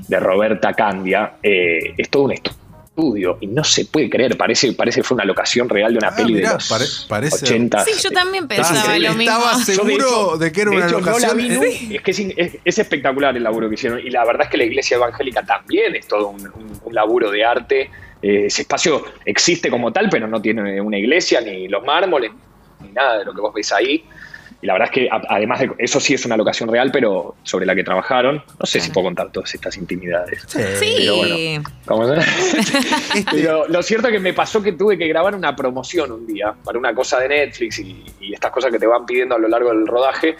de, 0.09 0.19
Roberta 0.19 0.73
Candia, 0.73 1.35
eh, 1.41 1.93
es 1.97 2.09
todo 2.09 2.23
un 2.23 2.33
estudio 2.33 2.64
estudio 2.95 3.37
y 3.41 3.47
no 3.47 3.63
se 3.63 3.85
puede 3.85 4.09
creer, 4.09 4.37
parece, 4.37 4.71
parece 4.73 5.01
que 5.01 5.03
fue 5.03 5.15
una 5.15 5.25
locación 5.25 5.67
real 5.67 5.91
de 5.91 5.97
una 5.97 6.07
ah, 6.09 6.15
peli 6.15 6.35
de 6.35 6.41
los 6.43 7.05
parece, 7.09 7.45
80. 7.45 7.83
Sí, 7.83 7.91
yo 8.01 8.11
también 8.11 8.47
pensaba 8.47 8.97
lo 8.97 9.13
mismo. 9.13 9.21
Estaba 9.21 9.55
seguro 9.55 10.37
de, 10.37 10.51
que 10.51 10.61
era 10.61 10.71
una 10.71 10.87
locación. 10.87 11.39
es 11.39 12.01
que 12.01 12.11
es, 12.63 12.77
espectacular 12.79 13.35
el 13.35 13.43
laburo 13.43 13.67
que 13.67 13.75
hicieron 13.75 13.99
y 13.99 14.09
la 14.09 14.23
verdad 14.23 14.43
es 14.43 14.49
que 14.49 14.57
la 14.57 14.63
iglesia 14.63 14.95
evangélica 14.95 15.43
también 15.43 15.95
es 15.95 16.07
todo 16.07 16.29
un, 16.29 16.93
laburo 16.93 17.29
de 17.31 17.43
arte. 17.43 17.89
Eh, 18.21 18.45
ese 18.45 18.61
espacio 18.61 19.03
existe 19.25 19.69
como 19.69 19.91
tal, 19.91 20.09
pero 20.09 20.27
no 20.27 20.41
tiene 20.41 20.79
una 20.79 20.97
iglesia, 20.97 21.41
ni 21.41 21.67
los 21.67 21.83
mármoles, 21.83 22.31
ni 22.81 22.89
nada 22.91 23.19
de 23.19 23.25
lo 23.25 23.33
que 23.33 23.41
vos 23.41 23.53
ves 23.53 23.73
ahí. 23.73 24.05
Y 24.65 24.67
la 24.67 24.73
verdad 24.73 24.89
es 24.91 24.93
que 24.95 25.09
además 25.11 25.59
de 25.59 25.71
eso 25.77 25.99
sí 25.99 26.15
es 26.15 26.25
una 26.25 26.35
locación 26.35 26.67
real, 26.67 26.89
pero 26.91 27.35
sobre 27.43 27.67
la 27.67 27.75
que 27.75 27.83
trabajaron, 27.83 28.41
no 28.59 28.65
sé 28.65 28.79
si 28.79 28.89
puedo 28.89 29.05
contar 29.05 29.31
todas 29.31 29.53
estas 29.53 29.77
intimidades. 29.77 30.43
Sí. 30.47 31.59
Pero 31.85 31.97
bueno, 31.97 32.15
este 32.19 33.25
pero 33.29 33.67
lo 33.67 33.83
cierto 33.83 34.07
es 34.07 34.13
que 34.13 34.19
me 34.19 34.33
pasó 34.33 34.63
que 34.63 34.71
tuve 34.71 34.97
que 34.97 35.07
grabar 35.07 35.35
una 35.35 35.55
promoción 35.55 36.11
un 36.11 36.25
día 36.25 36.55
para 36.63 36.79
una 36.79 36.95
cosa 36.95 37.19
de 37.19 37.27
Netflix 37.27 37.77
y, 37.77 38.03
estas 38.33 38.49
cosas 38.49 38.71
que 38.71 38.79
te 38.79 38.87
van 38.87 39.05
pidiendo 39.05 39.35
a 39.35 39.37
lo 39.37 39.47
largo 39.47 39.69
del 39.69 39.85
rodaje. 39.85 40.35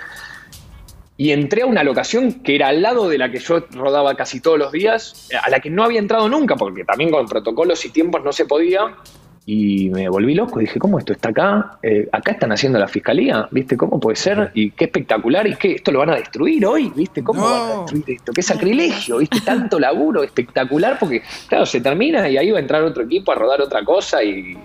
Y 1.17 1.29
entré 1.29 1.61
a 1.61 1.67
una 1.67 1.83
locación 1.83 2.41
que 2.41 2.55
era 2.55 2.69
al 2.69 2.81
lado 2.81 3.07
de 3.07 3.19
la 3.19 3.29
que 3.29 3.37
yo 3.37 3.63
rodaba 3.73 4.15
casi 4.15 4.39
todos 4.39 4.57
los 4.57 4.71
días, 4.71 5.29
a 5.39 5.51
la 5.51 5.59
que 5.59 5.69
no 5.69 5.83
había 5.83 5.99
entrado 5.99 6.27
nunca, 6.27 6.55
porque 6.55 6.83
también 6.83 7.11
con 7.11 7.27
protocolos 7.27 7.85
y 7.85 7.91
tiempos 7.91 8.23
no 8.23 8.33
se 8.33 8.45
podía 8.45 8.95
y 9.45 9.89
me 9.89 10.09
volví 10.09 10.33
loco. 10.33 10.59
Dije, 10.59 10.79
¿cómo 10.79 10.97
esto 10.97 11.13
está 11.13 11.29
acá? 11.29 11.77
Eh, 11.83 12.09
acá 12.11 12.31
están 12.31 12.51
haciendo 12.51 12.79
la 12.79 12.87
fiscalía, 12.87 13.47
¿viste? 13.51 13.77
¿Cómo 13.77 13.99
puede 13.99 14.15
ser? 14.15 14.51
Y 14.55 14.71
qué 14.71 14.85
espectacular, 14.85 15.45
y 15.45 15.55
qué 15.55 15.73
esto 15.73 15.91
lo 15.91 15.99
van 15.99 16.09
a 16.09 16.15
destruir 16.15 16.65
hoy, 16.65 16.91
¿viste? 16.95 17.23
¿Cómo 17.23 17.43
van 17.43 17.61
a 17.61 17.75
destruir 17.81 18.03
esto? 18.07 18.33
Qué 18.33 18.41
sacrilegio, 18.41 19.17
¿viste? 19.17 19.41
Tanto 19.41 19.79
laburo, 19.79 20.23
espectacular, 20.23 20.97
porque, 20.99 21.21
claro, 21.47 21.65
se 21.65 21.79
termina 21.79 22.27
y 22.27 22.37
ahí 22.37 22.49
va 22.49 22.57
a 22.57 22.61
entrar 22.61 22.83
otro 22.83 23.03
equipo 23.03 23.31
a 23.31 23.35
rodar 23.35 23.61
otra 23.61 23.83
cosa 23.83 24.23
y, 24.23 24.57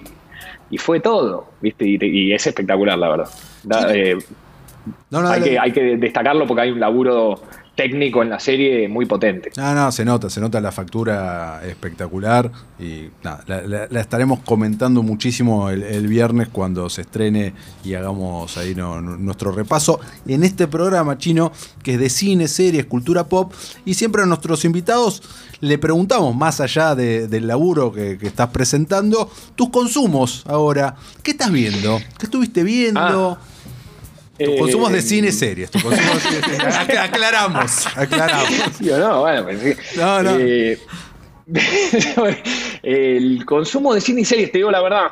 fue 0.79 1.01
todo, 1.01 1.51
¿viste? 1.61 1.85
Y, 1.87 2.33
es 2.33 2.47
espectacular, 2.47 2.97
la 2.97 3.09
verdad. 3.09 3.95
Eh, 3.95 4.17
hay, 5.13 5.43
que, 5.43 5.59
hay 5.59 5.73
que 5.73 5.97
destacarlo 5.99 6.47
porque 6.47 6.63
hay 6.63 6.71
un 6.71 6.81
laburo 6.81 7.41
técnico 7.81 8.23
en 8.23 8.29
la 8.29 8.39
serie 8.39 8.87
muy 8.89 9.07
potente. 9.07 9.51
No, 9.57 9.75
no, 9.75 9.91
se 9.91 10.05
nota, 10.05 10.29
se 10.29 10.39
nota 10.39 10.61
la 10.61 10.71
factura 10.71 11.63
espectacular 11.67 12.53
y 12.79 13.09
nada, 13.25 13.43
la, 13.47 14.01
estaremos 14.01 14.41
comentando 14.41 15.03
muchísimo 15.03 15.71
el, 15.71 16.07
viernes 16.07 16.49
cuando 16.49 16.91
se 16.91 17.03
estrene 17.03 17.55
y 17.83 17.95
hagamos 17.95 18.59
ahí 18.59 18.75
nuestro 18.75 19.53
repaso 19.53 19.99
en 20.27 20.45
este 20.45 20.69
programa 20.69 21.17
chino 21.17 21.53
que 21.83 21.95
es 21.95 22.01
de 22.01 22.11
cine, 22.11 22.49
series, 22.49 22.85
cultura 22.85 23.25
pop 23.25 23.51
y 23.87 23.95
siempre 23.95 24.23
a 24.23 24.27
nuestros 24.27 24.67
invitados 24.67 25.23
le 25.61 25.79
preguntamos, 25.79 26.37
más 26.37 26.61
allá 26.61 26.95
del 26.95 27.47
laburo 27.47 27.93
que, 27.93 28.19
estás 28.21 28.51
presentando, 28.51 29.31
tus 29.57 29.71
consumos 29.71 30.43
ahora, 30.47 30.97
¿qué 31.23 31.31
estás 31.31 31.51
viendo? 31.51 31.99
¿Qué 32.19 32.27
estuviste 32.27 32.63
viendo? 32.63 33.39
Ah. 33.41 33.50
Tus 34.45 34.57
consumos 34.59 34.93
de 34.93 35.03
cine 35.03 35.33
series. 35.33 35.71
Tu 35.71 35.81
consumo 35.83 36.13
de 36.89 36.99
aclaramos, 36.99 37.87
aclaramos. 37.97 38.81
no, 38.81 39.21
bueno, 39.21 39.45
pues 39.45 39.97
No, 39.97 40.23
no. 40.23 40.39
Eh, 40.39 40.79
el 42.83 43.45
consumo 43.45 43.95
de 43.95 44.01
cine 44.01 44.23
y 44.23 44.25
series, 44.25 44.51
te 44.51 44.59
digo 44.59 44.71
la 44.71 44.83
verdad. 44.83 45.09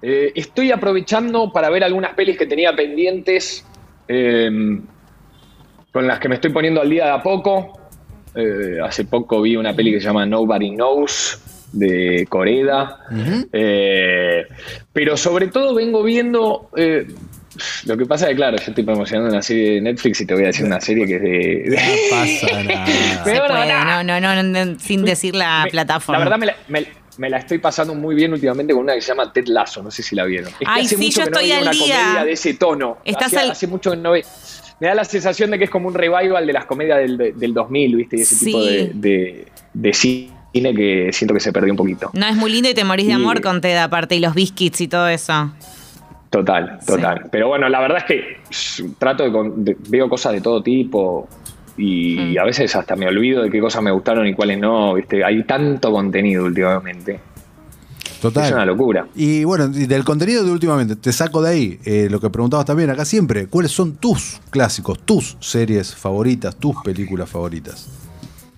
Eh, 0.00 0.32
estoy 0.34 0.72
aprovechando 0.72 1.52
para 1.52 1.70
ver 1.70 1.84
algunas 1.84 2.14
pelis 2.14 2.38
que 2.38 2.46
tenía 2.46 2.74
pendientes, 2.74 3.64
em, 4.08 4.82
con 5.92 6.06
las 6.06 6.18
que 6.18 6.28
me 6.28 6.36
estoy 6.36 6.50
poniendo 6.50 6.80
al 6.80 6.88
día 6.88 7.04
de 7.04 7.10
a 7.10 7.22
poco. 7.22 7.78
Eh, 8.34 8.78
hace 8.82 9.04
poco 9.04 9.42
vi 9.42 9.56
una 9.56 9.74
peli 9.76 9.92
que 9.92 10.00
se 10.00 10.06
llama 10.06 10.24
Nobody 10.24 10.74
Knows 10.74 11.68
de 11.72 12.26
Coreda. 12.28 12.98
pero 14.92 15.16
sobre 15.16 15.48
todo 15.48 15.74
vengo 15.74 16.02
viendo 16.02 16.70
lo 17.84 17.96
que 17.96 18.06
pasa 18.06 18.26
es 18.26 18.30
que, 18.30 18.36
claro, 18.36 18.56
yo 18.56 18.64
estoy 18.68 18.84
promocionando 18.84 19.30
una 19.30 19.42
serie 19.42 19.74
de 19.74 19.80
Netflix 19.80 20.20
y 20.20 20.26
te 20.26 20.34
voy 20.34 20.44
a 20.44 20.46
decir 20.46 20.64
una 20.64 20.80
serie 20.80 21.06
que 21.06 21.16
es 21.16 21.22
de. 21.22 21.62
No 23.26 23.40
pasa 23.48 23.64
nada. 23.64 24.02
no, 24.02 24.20
no, 24.20 24.42
no, 24.42 24.78
sin 24.78 25.04
decir 25.04 25.34
la 25.34 25.66
plataforma. 25.70 26.18
La 26.18 26.24
verdad 26.24 26.56
me 27.18 27.28
la, 27.28 27.38
estoy 27.38 27.58
pasando 27.58 27.94
muy 27.94 28.14
bien 28.14 28.32
últimamente 28.32 28.72
con 28.72 28.84
una 28.84 28.94
que 28.94 29.02
se 29.02 29.08
llama 29.08 29.32
Ted 29.32 29.46
Lasso, 29.46 29.82
no 29.82 29.90
sé 29.90 30.02
si 30.02 30.16
la 30.16 30.24
vieron. 30.24 30.48
Es 30.48 30.66
Ay, 30.66 30.88
sí, 30.88 31.10
yo 31.10 31.22
estoy 31.22 31.52
al 31.52 31.62
una 31.62 31.70
día. 31.72 31.80
comedia 31.80 32.24
de 32.24 32.32
ese 32.32 32.54
tono. 32.54 32.98
Estás 33.04 33.34
hace 33.34 33.66
mucho 33.66 33.90
que 33.90 33.96
no 33.98 34.12
ve. 34.12 34.24
Me 34.80 34.88
da 34.88 34.94
la 34.94 35.04
sensación 35.04 35.50
de 35.50 35.58
que 35.58 35.64
es 35.64 35.70
como 35.70 35.88
un 35.88 35.94
revival 35.94 36.46
de 36.46 36.52
las 36.52 36.64
comedias 36.64 36.98
del, 36.98 37.38
del 37.38 37.54
2000, 37.54 37.96
¿viste? 37.96 38.16
Y 38.16 38.20
ese 38.22 38.44
tipo 38.44 38.64
de, 38.64 39.46
de, 39.74 39.92
cine 39.92 40.74
que 40.74 41.10
siento 41.12 41.34
que 41.34 41.40
se 41.40 41.52
perdió 41.52 41.72
un 41.72 41.76
poquito. 41.76 42.10
No, 42.14 42.26
es 42.26 42.34
muy 42.34 42.50
lindo 42.50 42.68
y 42.68 42.74
te 42.74 42.82
morís 42.82 43.06
de 43.06 43.12
amor 43.12 43.40
con 43.42 43.60
Ted 43.60 43.76
aparte 43.76 44.16
y 44.16 44.20
los 44.20 44.34
biscuits 44.34 44.80
y 44.80 44.88
todo 44.88 45.06
eso. 45.06 45.52
Total, 46.32 46.78
total. 46.86 47.28
Pero 47.30 47.48
bueno, 47.48 47.68
la 47.68 47.78
verdad 47.78 47.98
es 47.98 48.04
que 48.04 48.40
trato 48.98 49.52
de, 49.54 49.76
veo 49.90 50.08
cosas 50.08 50.32
de 50.32 50.40
todo 50.40 50.62
tipo 50.62 51.28
y, 51.76 52.16
mm. 52.34 52.38
a 52.40 52.44
veces 52.44 52.74
hasta 52.74 52.96
me 52.96 53.06
olvido 53.06 53.42
de 53.42 53.50
qué 53.50 53.60
cosas 53.60 53.82
me 53.82 53.90
gustaron 53.90 54.26
y 54.26 54.32
cuáles 54.32 54.58
no, 54.58 54.94
¿viste? 54.94 55.22
Hay 55.22 55.44
tanto 55.44 55.92
contenido 55.92 56.46
últimamente. 56.46 57.20
Total. 58.22 58.46
Es 58.46 58.52
una 58.52 58.64
locura. 58.64 59.06
Y 59.14 59.44
bueno, 59.44 59.68
del 59.68 60.04
contenido 60.04 60.42
de 60.42 60.52
últimamente, 60.52 60.96
te 60.96 61.12
saco 61.12 61.42
de 61.42 61.50
ahí 61.50 61.78
eh, 61.84 62.08
lo 62.10 62.18
que 62.18 62.30
preguntabas 62.30 62.64
también 62.64 62.88
acá 62.88 63.04
siempre. 63.04 63.46
¿Cuáles 63.48 63.72
son 63.72 63.96
tus 63.96 64.40
clásicos, 64.48 65.00
tus 65.00 65.36
series 65.38 65.94
favoritas, 65.94 66.56
tus 66.56 66.76
películas 66.82 67.28
favoritas? 67.28 67.90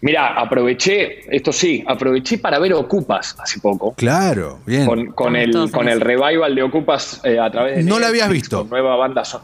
Mira, 0.05 0.35
aproveché, 0.35 1.25
esto 1.35 1.51
sí, 1.51 1.83
aproveché 1.87 2.37
para 2.37 2.59
ver 2.59 2.75
Ocupas 2.75 3.35
hace 3.39 3.59
poco. 3.59 3.95
Claro, 3.95 4.61
bien. 4.67 4.85
Con, 4.85 5.35
el, 5.35 5.71
con 5.71 5.89
el 5.89 5.99
revival 5.99 6.55
de 6.55 6.63
Ocupas 6.63 7.23
eh, 7.25 7.39
a 7.39 7.51
través 7.51 7.77
de. 7.77 7.85
No 7.85 7.99
la 7.99 8.09
habías 8.09 8.29
visto. 8.29 8.67
Nueva 8.69 8.97
banda 8.97 9.25
son. 9.25 9.41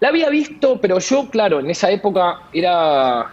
La 0.00 0.08
había 0.08 0.30
visto, 0.30 0.80
pero 0.80 0.98
yo, 0.98 1.28
claro, 1.28 1.60
en 1.60 1.68
esa 1.68 1.90
época 1.90 2.38
era 2.54 3.26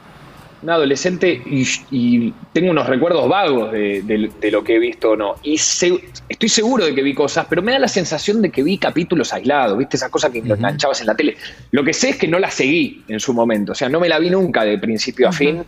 un 0.62 0.70
adolescente 0.70 1.42
y, 1.46 2.34
tengo 2.52 2.72
unos 2.72 2.88
recuerdos 2.88 3.30
vagos 3.30 3.72
de, 3.72 4.30
lo 4.52 4.62
que 4.62 4.76
he 4.76 4.80
visto 4.80 5.12
o 5.12 5.16
no. 5.16 5.36
Y 5.44 5.54
estoy 5.56 6.50
seguro 6.50 6.84
de 6.84 6.94
que 6.94 7.04
vi 7.04 7.14
cosas, 7.14 7.46
pero 7.50 7.62
me 7.62 7.72
da 7.72 7.80
la 7.80 7.88
sensación 7.88 8.42
de 8.42 8.50
que 8.52 8.62
vi 8.64 8.78
capítulos 8.78 9.32
aislados, 9.32 9.78
¿viste? 9.78 9.96
Esas 9.96 10.10
cosas 10.10 10.30
que 10.30 10.40
uh 10.40 10.56
enganchabas 10.56 11.00
en 11.00 11.08
la 11.08 11.16
tele. 11.16 11.38
Lo 11.72 11.86
que 11.86 11.94
sé 11.94 12.10
es 12.10 12.18
que 12.18 12.28
no 12.28 12.38
la 12.38 12.52
seguí 12.52 13.02
en 13.08 13.22
su 13.22 13.34
momento, 13.34 13.72
o 13.72 13.76
sea, 13.76 13.88
no 13.88 14.02
me 14.02 14.10
la 14.10 14.20
vi 14.20 14.30
nunca 14.30 14.66
de 14.66 14.78
principio 14.78 15.30
a 15.30 15.32
fin 15.32 15.64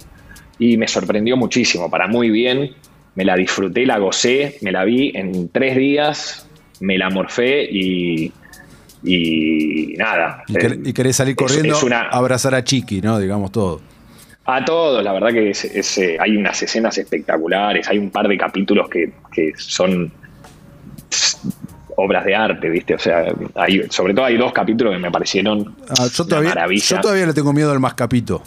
y 0.59 0.77
me 0.77 0.87
sorprendió 0.87 1.37
muchísimo, 1.37 1.89
para 1.89 2.07
muy 2.07 2.29
bien. 2.29 2.71
Me 3.15 3.25
la 3.25 3.35
disfruté, 3.35 3.85
la 3.85 3.97
gocé, 3.97 4.57
me 4.61 4.71
la 4.71 4.83
vi 4.83 5.11
en 5.15 5.49
tres 5.49 5.75
días, 5.75 6.47
me 6.81 6.97
la 6.97 7.09
morfé 7.09 7.63
y, 7.63 8.31
y 9.03 9.95
nada. 9.97 10.43
Y, 10.47 10.93
querés 10.93 11.15
salir 11.15 11.35
corriendo 11.35 11.77
a 11.93 12.01
abrazar 12.09 12.53
a 12.53 12.63
Chiqui, 12.63 13.01
¿no? 13.01 13.19
Digamos 13.19 13.51
todo. 13.51 13.81
A 14.45 14.63
todos, 14.63 15.03
la 15.03 15.11
verdad 15.11 15.29
que 15.29 15.49
es, 15.49 15.97
eh, 15.97 16.17
hay 16.19 16.37
unas 16.37 16.61
escenas 16.63 16.97
espectaculares, 16.97 17.87
hay 17.89 17.97
un 17.97 18.09
par 18.09 18.29
de 18.29 18.37
capítulos 18.37 18.87
que, 18.89 19.11
son 19.57 20.11
obras 21.97 22.23
de 22.23 22.35
arte, 22.35 22.69
¿viste? 22.69 22.95
O 22.95 22.99
sea, 22.99 23.25
hay, 23.55 23.83
sobre 23.89 24.13
todo 24.13 24.25
hay 24.25 24.37
dos 24.37 24.53
capítulos 24.53 24.93
que 24.93 24.99
me 24.99 25.11
parecieron 25.11 25.75
ah, 25.89 26.07
yo 26.13 26.25
todavía, 26.25 26.55
Yo 26.75 27.01
todavía 27.01 27.25
le 27.25 27.33
tengo 27.33 27.51
miedo 27.51 27.71
al 27.71 27.79
mascapito. 27.79 28.41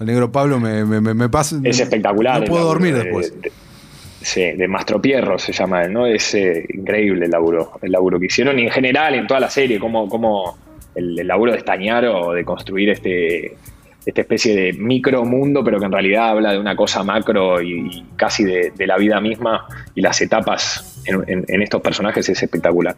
El 0.00 0.06
negro 0.06 0.30
Pablo 0.30 0.60
me, 0.60 0.84
me, 0.84 1.28
pasa. 1.28 1.58
Es 1.64 1.80
espectacular. 1.80 2.40
No 2.40 2.46
puedo 2.46 2.64
dormir 2.64 2.94
después. 2.94 3.32
sí, 4.20 4.52
de 4.52 4.68
Mastro 4.68 5.00
Pierro 5.00 5.38
se 5.38 5.52
llama, 5.52 5.88
¿no? 5.88 6.06
Es 6.06 6.34
eh, 6.34 6.66
increíble 6.74 7.24
el 7.24 7.30
laburo, 7.30 7.78
el 7.80 7.92
laburo 7.92 8.20
que 8.20 8.26
hicieron 8.26 8.58
y 8.58 8.64
en 8.64 8.70
general 8.70 9.14
en 9.14 9.26
toda 9.26 9.40
la 9.40 9.48
serie, 9.48 9.80
como, 9.80 10.08
como 10.08 10.58
el, 10.94 11.16
laburo 11.26 11.52
de 11.52 11.58
estañar 11.58 12.04
o 12.04 12.32
de 12.32 12.44
construir 12.44 12.90
este, 12.90 13.56
esta 14.04 14.20
especie 14.20 14.54
de 14.54 14.72
micro 14.74 15.24
mundo, 15.24 15.64
pero 15.64 15.78
que 15.78 15.86
en 15.86 15.92
realidad 15.92 16.28
habla 16.28 16.52
de 16.52 16.58
una 16.58 16.76
cosa 16.76 17.02
macro 17.02 17.62
y, 17.62 18.04
casi 18.16 18.44
de, 18.44 18.72
la 18.86 18.98
vida 18.98 19.18
misma 19.20 19.66
y 19.94 20.02
las 20.02 20.20
etapas 20.20 21.02
en 21.06 21.62
estos 21.62 21.80
personajes 21.80 22.28
es 22.28 22.42
espectacular. 22.42 22.96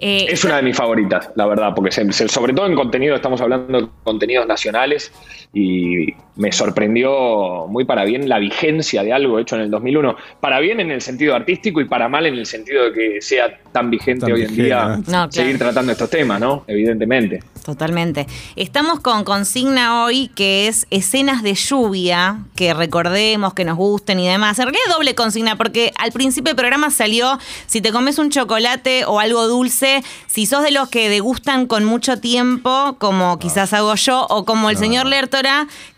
Eh, 0.00 0.26
es 0.28 0.44
una 0.44 0.56
de 0.56 0.62
mis 0.62 0.76
favoritas, 0.76 1.30
la 1.34 1.46
verdad, 1.46 1.72
porque 1.74 1.90
sobre 1.90 2.52
todo 2.52 2.66
en 2.66 2.76
contenido, 2.76 3.16
estamos 3.16 3.40
hablando 3.40 3.80
de 3.80 3.88
contenidos 4.04 4.46
nacionales, 4.46 5.10
y 5.52 6.14
me 6.36 6.52
sorprendió 6.52 7.66
muy 7.66 7.84
para 7.84 8.04
bien 8.04 8.28
la 8.28 8.38
vigencia 8.38 9.02
de 9.02 9.12
algo 9.12 9.38
hecho 9.38 9.56
en 9.56 9.62
el 9.62 9.70
2001. 9.70 10.16
Para 10.40 10.60
bien 10.60 10.78
en 10.78 10.90
el 10.90 11.00
sentido 11.00 11.34
artístico 11.34 11.80
y 11.80 11.86
para 11.86 12.08
mal 12.08 12.26
en 12.26 12.34
el 12.34 12.46
sentido 12.46 12.84
de 12.84 12.92
que 12.92 13.20
sea 13.20 13.58
tan 13.72 13.90
vigente 13.90 14.26
Tan 14.26 14.34
hoy 14.34 14.42
en 14.42 14.54
día 14.56 14.84
¿no? 14.84 14.96
No, 14.98 15.02
claro. 15.02 15.32
seguir 15.32 15.58
tratando 15.58 15.92
estos 15.92 16.08
temas, 16.08 16.40
¿no? 16.40 16.64
Evidentemente. 16.66 17.42
Totalmente. 17.64 18.26
Estamos 18.56 19.00
con 19.00 19.24
consigna 19.24 20.04
hoy 20.04 20.28
que 20.34 20.68
es 20.68 20.86
escenas 20.90 21.42
de 21.42 21.54
lluvia, 21.54 22.38
que 22.56 22.72
recordemos, 22.72 23.52
que 23.52 23.64
nos 23.64 23.76
gusten 23.76 24.20
y 24.20 24.28
demás. 24.28 24.58
En 24.58 24.66
realidad 24.66 24.84
es 24.86 24.94
doble 24.94 25.14
consigna, 25.14 25.56
porque 25.56 25.92
al 25.98 26.12
principio 26.12 26.50
del 26.50 26.56
programa 26.56 26.90
salió 26.90 27.38
si 27.66 27.80
te 27.80 27.92
comes 27.92 28.18
un 28.18 28.30
chocolate 28.30 29.04
o 29.04 29.20
algo 29.20 29.48
dulce, 29.48 30.02
si 30.26 30.46
sos 30.46 30.62
de 30.62 30.70
los 30.70 30.88
que 30.88 31.10
degustan 31.10 31.66
con 31.66 31.84
mucho 31.84 32.20
tiempo, 32.20 32.96
como 32.98 33.38
quizás 33.38 33.72
hago 33.72 33.94
yo, 33.96 34.26
o 34.30 34.44
como 34.44 34.70
el 34.70 34.76
señor 34.76 35.06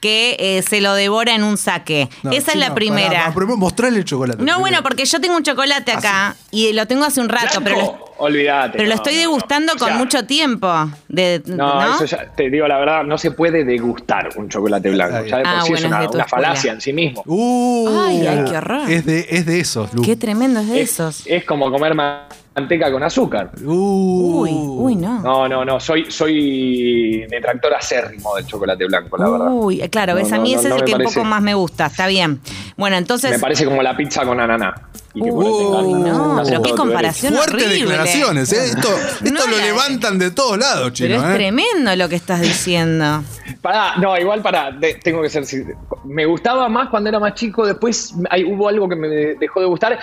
Que 0.00 0.36
eh, 0.38 0.62
se 0.62 0.80
lo 0.80 0.94
devora 0.94 1.34
en 1.34 1.44
un 1.44 1.56
saque. 1.56 2.08
No, 2.22 2.30
Esa 2.32 2.52
es 2.52 2.58
la 2.58 2.74
primera. 2.74 3.32
mostrale 3.56 3.98
el 3.98 4.04
chocolate. 4.04 4.38
No, 4.38 4.44
primero. 4.44 4.60
bueno, 4.60 4.82
porque 4.82 5.04
yo 5.04 5.20
tengo 5.20 5.36
un 5.36 5.42
chocolate 5.42 5.92
acá 5.92 6.36
y 6.50 6.72
lo 6.72 6.86
tengo 6.86 7.04
hace 7.04 7.20
un 7.20 7.28
rato, 7.28 7.60
pero 7.62 7.76
lo, 7.76 7.82
Blanco, 7.82 8.14
olvídate. 8.18 8.72
pero 8.72 8.84
lo 8.84 8.88
no, 8.90 8.94
estoy 8.96 9.14
no, 9.14 9.18
no. 9.22 9.26
degustando 9.28 9.72
con 9.78 9.96
mucho 9.96 10.24
tiempo. 10.26 10.90
De, 11.08 11.42
No, 11.46 11.80
¿no? 11.80 11.94
eso 11.96 12.04
ya, 12.04 12.26
te 12.34 12.50
digo 12.50 12.66
la 12.68 12.78
verdad, 12.78 13.04
no 13.04 13.18
se 13.18 13.30
puede 13.30 13.64
degustar 13.64 14.28
un 14.36 14.48
chocolate 14.48 14.90
blanco. 14.90 15.24
Ya 15.26 15.38
de 15.38 15.42
por 15.44 15.52
Ah, 15.52 15.60
sí 15.62 15.70
bueno, 15.70 15.76
es 15.76 15.80
es 15.84 15.86
una, 15.90 16.02
escuela. 16.04 16.28
falacia 16.28 16.72
en 16.72 16.80
sí 16.80 16.92
mismo. 16.92 17.22
Uh, 17.26 18.00
Ay, 18.00 18.26
ay, 18.26 18.44
qué 18.50 18.56
horror. 18.56 18.90
Es 18.90 19.04
de, 19.06 19.26
es 19.30 19.46
de 19.46 19.60
esos, 19.60 19.92
Lu. 19.94 20.02
Qué 20.02 20.16
tremendo 20.16 20.60
es 20.60 20.68
de 20.68 20.80
Es, 20.80 20.90
esos. 20.92 21.22
es 21.26 21.44
como 21.44 21.70
comer 21.70 21.94
ma- 21.94 22.26
manteca 22.60 22.90
con 22.92 23.02
azúcar. 23.02 23.50
Uh. 23.64 24.40
Uy, 24.42 24.50
uy, 24.52 24.96
no. 24.96 25.20
No, 25.20 25.48
no, 25.48 25.64
no, 25.64 25.80
soy, 25.80 26.10
soy 26.10 27.26
detractor 27.30 27.74
acérrimo 27.74 28.36
del 28.36 28.46
chocolate 28.46 28.84
blanco, 28.86 29.16
la 29.16 29.28
verdad. 29.28 29.48
Uy, 29.50 29.78
claro, 29.88 30.12
No, 30.14 30.18
ves, 30.18 30.32
a 30.32 30.38
mí 30.38 30.52
no, 30.54 30.60
ese 30.60 30.68
no 30.68 30.76
es 30.76 30.82
el 30.82 30.86
que 30.88 30.94
un 30.94 31.02
poco 31.04 31.24
más 31.24 31.42
me 31.42 31.54
gusta. 31.54 31.86
Está 31.86 32.06
bien. 32.06 32.40
Bueno, 32.76 32.96
entonces. 32.96 33.32
Me 33.32 33.38
parece 33.38 33.64
como 33.64 33.82
la 33.82 33.96
pizza 33.96 34.24
con 34.24 34.38
ananá. 34.40 34.74
Y 35.12 35.22
que 35.22 35.30
Uh, 35.30 35.40
Uy, 35.40 35.92
no, 35.94 36.40
pero 36.44 36.62
qué 36.62 36.70
comparación 36.70 37.34
Fuertes 37.34 37.68
declaraciones, 37.68 38.52
¿eh? 38.52 38.66
Esto, 38.66 38.88
esto 39.24 39.32
No, 39.32 39.44
lo 39.50 39.58
levantan 39.58 40.20
de 40.20 40.30
todos 40.30 40.56
lados, 40.56 40.92
Pero 40.96 41.16
chino, 41.16 41.16
es 41.16 41.32
¿eh? 41.32 41.34
tremendo 41.34 41.96
lo 41.96 42.08
que 42.08 42.14
estás 42.14 42.40
diciendo. 42.40 43.24
Pará, 43.60 43.96
no, 43.96 44.16
igual 44.16 44.40
para, 44.40 44.70
tengo 45.02 45.20
que 45.20 45.28
ser 45.28 45.44
sin- 45.46 45.74
Me 46.04 46.26
gustaba 46.26 46.68
más 46.68 46.90
cuando 46.90 47.08
era 47.08 47.18
más 47.18 47.34
chico, 47.34 47.66
después 47.66 48.14
hay- 48.30 48.44
hubo 48.44 48.68
algo 48.68 48.88
que 48.88 48.94
me 48.94 49.08
dejó 49.08 49.58
de 49.60 49.66
gustar. 49.66 49.98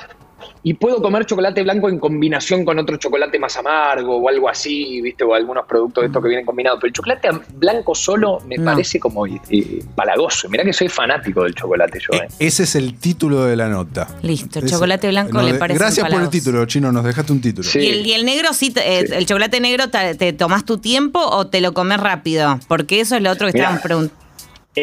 Y 0.63 0.73
puedo 0.75 1.01
comer 1.01 1.25
chocolate 1.25 1.63
blanco 1.63 1.89
en 1.89 1.99
combinación 1.99 2.65
con 2.65 2.77
otro 2.79 2.97
chocolate 2.97 3.39
más 3.39 3.55
amargo 3.57 4.17
o 4.17 4.29
algo 4.29 4.49
así, 4.49 5.01
¿viste? 5.01 5.23
O 5.23 5.33
algunos 5.33 5.65
productos 5.65 6.01
de 6.03 6.07
estos 6.07 6.21
que 6.21 6.29
vienen 6.29 6.45
combinados. 6.45 6.79
Pero 6.81 6.87
el 6.89 6.93
chocolate 6.93 7.29
blanco 7.55 7.95
solo 7.95 8.39
me 8.47 8.57
No. 8.57 8.65
parece 8.65 8.99
como 8.99 9.25
eh, 9.25 9.83
palagoso. 9.95 10.49
Mirá 10.49 10.63
que 10.63 10.73
soy 10.73 10.89
fanático 10.89 11.43
del 11.43 11.55
chocolate 11.55 11.99
yo, 11.99 12.13
Eh, 12.17 12.23
¿eh? 12.23 12.27
Ese 12.39 12.63
es 12.63 12.75
el 12.75 12.95
título 12.99 13.45
de 13.45 13.55
la 13.55 13.67
nota. 13.69 14.07
Listo, 14.21 14.59
el 14.59 14.65
Ese- 14.65 14.75
chocolate 14.75 15.07
blanco 15.09 15.41
le 15.41 15.53
parece 15.55 15.79
Gracias 15.79 16.09
por 16.09 16.21
el 16.21 16.29
título, 16.29 16.65
chino. 16.65 16.91
Nos 16.91 17.03
dejaste 17.03 17.31
un 17.31 17.41
título. 17.41 17.67
Sí. 17.67 17.79
¿Y 17.79 17.87
el, 17.89 18.05
y 18.05 18.13
el 18.13 18.25
negro 18.25 18.53
sí, 18.53 18.71
te- 18.71 18.99
eh, 18.99 19.05
el 19.11 19.25
chocolate 19.25 19.59
negro 19.59 19.89
te, 19.89 20.15
te 20.15 20.33
tomás 20.33 20.65
tu 20.65 20.77
tiempo 20.77 21.19
o 21.19 21.47
te 21.47 21.61
lo 21.61 21.73
comes 21.73 21.99
rápido? 21.99 22.59
Porque 22.67 22.99
eso 22.99 23.15
es 23.15 23.21
lo 23.21 23.31
otro 23.31 23.47
que 23.47 23.53
Mirá. 23.53 23.65
estaban 23.65 23.81
preguntando. 23.81 24.26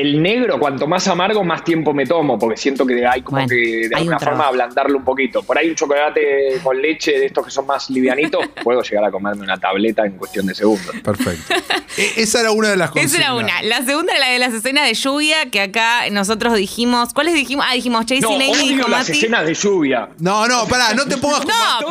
El 0.00 0.20
negro, 0.22 0.58
cuanto 0.58 0.88
más 0.88 1.06
amargo, 1.06 1.44
más 1.44 1.62
tiempo 1.62 1.94
me 1.94 2.04
tomo, 2.04 2.36
porque 2.36 2.56
siento 2.56 2.84
que 2.84 3.06
hay 3.06 3.22
como 3.22 3.36
Bueno, 3.36 3.48
que 3.48 3.88
de 3.88 3.94
alguna 3.94 4.18
forma 4.18 4.32
trabajo. 4.32 4.48
ablandarlo 4.50 4.98
un 4.98 5.04
poquito. 5.04 5.42
Por 5.44 5.56
ahí 5.56 5.68
un 5.70 5.76
chocolate 5.76 6.58
con 6.64 6.82
leche 6.82 7.12
de 7.12 7.26
estos 7.26 7.44
que 7.44 7.50
son 7.52 7.64
más 7.66 7.88
livianitos, 7.90 8.44
puedo 8.64 8.82
llegar 8.82 9.04
a 9.04 9.10
comerme 9.12 9.44
una 9.44 9.56
tableta 9.56 10.04
en 10.04 10.12
cuestión 10.18 10.46
de 10.46 10.54
segundos. 10.56 10.94
Perfecto. 11.02 11.54
E- 11.96 12.22
Esa 12.22 12.40
era 12.40 12.50
una 12.50 12.70
de 12.70 12.76
las 12.76 12.90
cosas. 12.90 13.06
Esa 13.06 13.18
era 13.18 13.34
una. 13.34 13.62
La 13.62 13.82
segunda 13.84 14.12
era 14.16 14.26
la 14.26 14.32
de 14.32 14.40
las 14.40 14.52
escenas 14.52 14.84
de 14.88 14.94
lluvia, 14.94 15.48
que 15.48 15.60
acá 15.60 16.10
nosotros 16.10 16.54
dijimos. 16.54 17.14
¿Cuáles 17.14 17.34
dijimos? 17.34 17.64
Ah, 17.68 17.74
dijimos 17.74 18.04
Chasey 18.04 18.20
No, 18.20 18.30
Lane 18.32 18.46
y 18.48 18.50
odio 18.50 18.62
dijo 18.78 18.88
las 18.88 19.00
Mati. 19.06 19.12
escenas 19.12 19.46
de 19.46 19.54
lluvia. 19.54 20.08
No, 20.18 20.48
no, 20.48 20.66
pará, 20.66 20.92
no 20.94 21.04
te 21.06 21.16
pongas 21.18 21.40
como 21.42 21.52
No, 21.54 21.64
actor. 21.64 21.88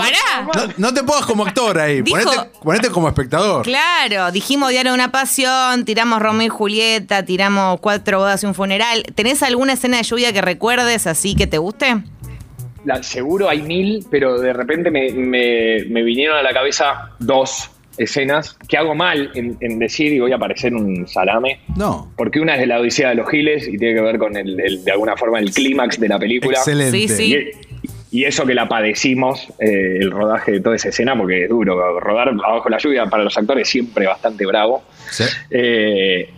pará. 0.52 0.68
No, 0.68 0.74
no 0.90 0.94
te 0.94 1.04
pongas 1.04 1.26
como 1.26 1.46
actor 1.46 1.80
ahí. 1.80 2.02
Dijo- 2.02 2.20
Ponete, 2.22 2.50
ponete 2.62 2.90
como 2.90 3.08
espectador. 3.08 3.64
Claro, 3.64 4.30
dijimos 4.34 4.72
Diario 4.72 4.92
de 4.92 4.96
una 4.96 5.10
Pasión, 5.10 5.86
tiramos 5.86 6.22
Romeo 6.22 6.48
y 6.48 6.50
Julieta, 6.50 7.24
tiramos 7.24 7.80
Cuatro 7.80 7.93
Bodas 8.18 8.44
y 8.44 8.46
un 8.46 8.54
Funeral. 8.54 9.04
¿Tenés 9.16 9.44
alguna 9.44 9.74
escena 9.74 9.98
de 9.98 10.04
lluvia 10.04 10.34
que 10.34 10.42
recuerdes 10.42 11.08
así 11.08 11.36
que 11.36 11.48
te 11.48 11.58
guste? 11.58 11.96
La- 12.86 13.02
seguro 13.04 13.50
hay 13.50 13.62
mil, 13.62 14.06
pero 14.12 14.40
de 14.40 14.52
repente 14.54 14.92
me, 14.92 15.12
me- 15.12 15.86
me 15.90 16.04
vinieron 16.04 16.38
a 16.38 16.44
la 16.44 16.54
cabeza 16.54 17.12
dos 17.20 17.70
escenas 17.98 18.58
que 18.68 18.76
hago 18.76 18.96
mal 18.96 19.30
en, 19.36 19.56
en 19.62 19.78
decir 19.80 20.12
y 20.12 20.20
voy 20.20 20.32
a 20.34 20.38
parecer 20.38 20.74
un 20.74 21.08
salame. 21.08 21.60
No. 21.78 22.12
Porque 22.18 22.40
una 22.40 22.56
es 22.56 22.60
de 22.60 22.66
la 22.68 22.80
Odisea 22.80 23.10
de 23.10 23.16
los 23.16 23.30
Giles 23.30 23.68
y 23.68 23.78
tiene 23.78 23.94
que 23.96 24.02
ver 24.02 24.18
con 24.18 24.36
el, 24.36 24.60
el- 24.60 24.84
de 24.84 24.92
alguna 24.92 25.16
forma 25.16 25.40
el 25.40 25.52
clímax 25.52 26.00
de 26.00 26.08
la 26.10 26.18
película. 26.20 26.58
Excelente. 26.58 26.92
Sí, 26.98 27.08
sí. 27.08 27.36
Y, 28.12 28.20
y 28.20 28.26
eso 28.26 28.46
que 28.46 28.54
la 28.54 28.68
padecimos, 28.68 29.48
eh, 29.60 29.98
el 30.02 30.12
rodaje 30.12 30.52
de 30.54 30.60
toda 30.60 30.76
esa 30.76 30.90
escena, 30.90 31.18
porque 31.18 31.44
es 31.44 31.50
duro. 31.50 32.00
Rodar 32.00 32.30
abajo 32.30 32.68
la 32.70 32.78
lluvia 32.78 33.06
para 33.06 33.24
los 33.24 33.36
actores 33.38 33.68
siempre 33.70 34.06
bastante 34.08 34.46
bravo. 34.46 34.84
Sí. 35.10 35.24
Eh, 35.50 36.30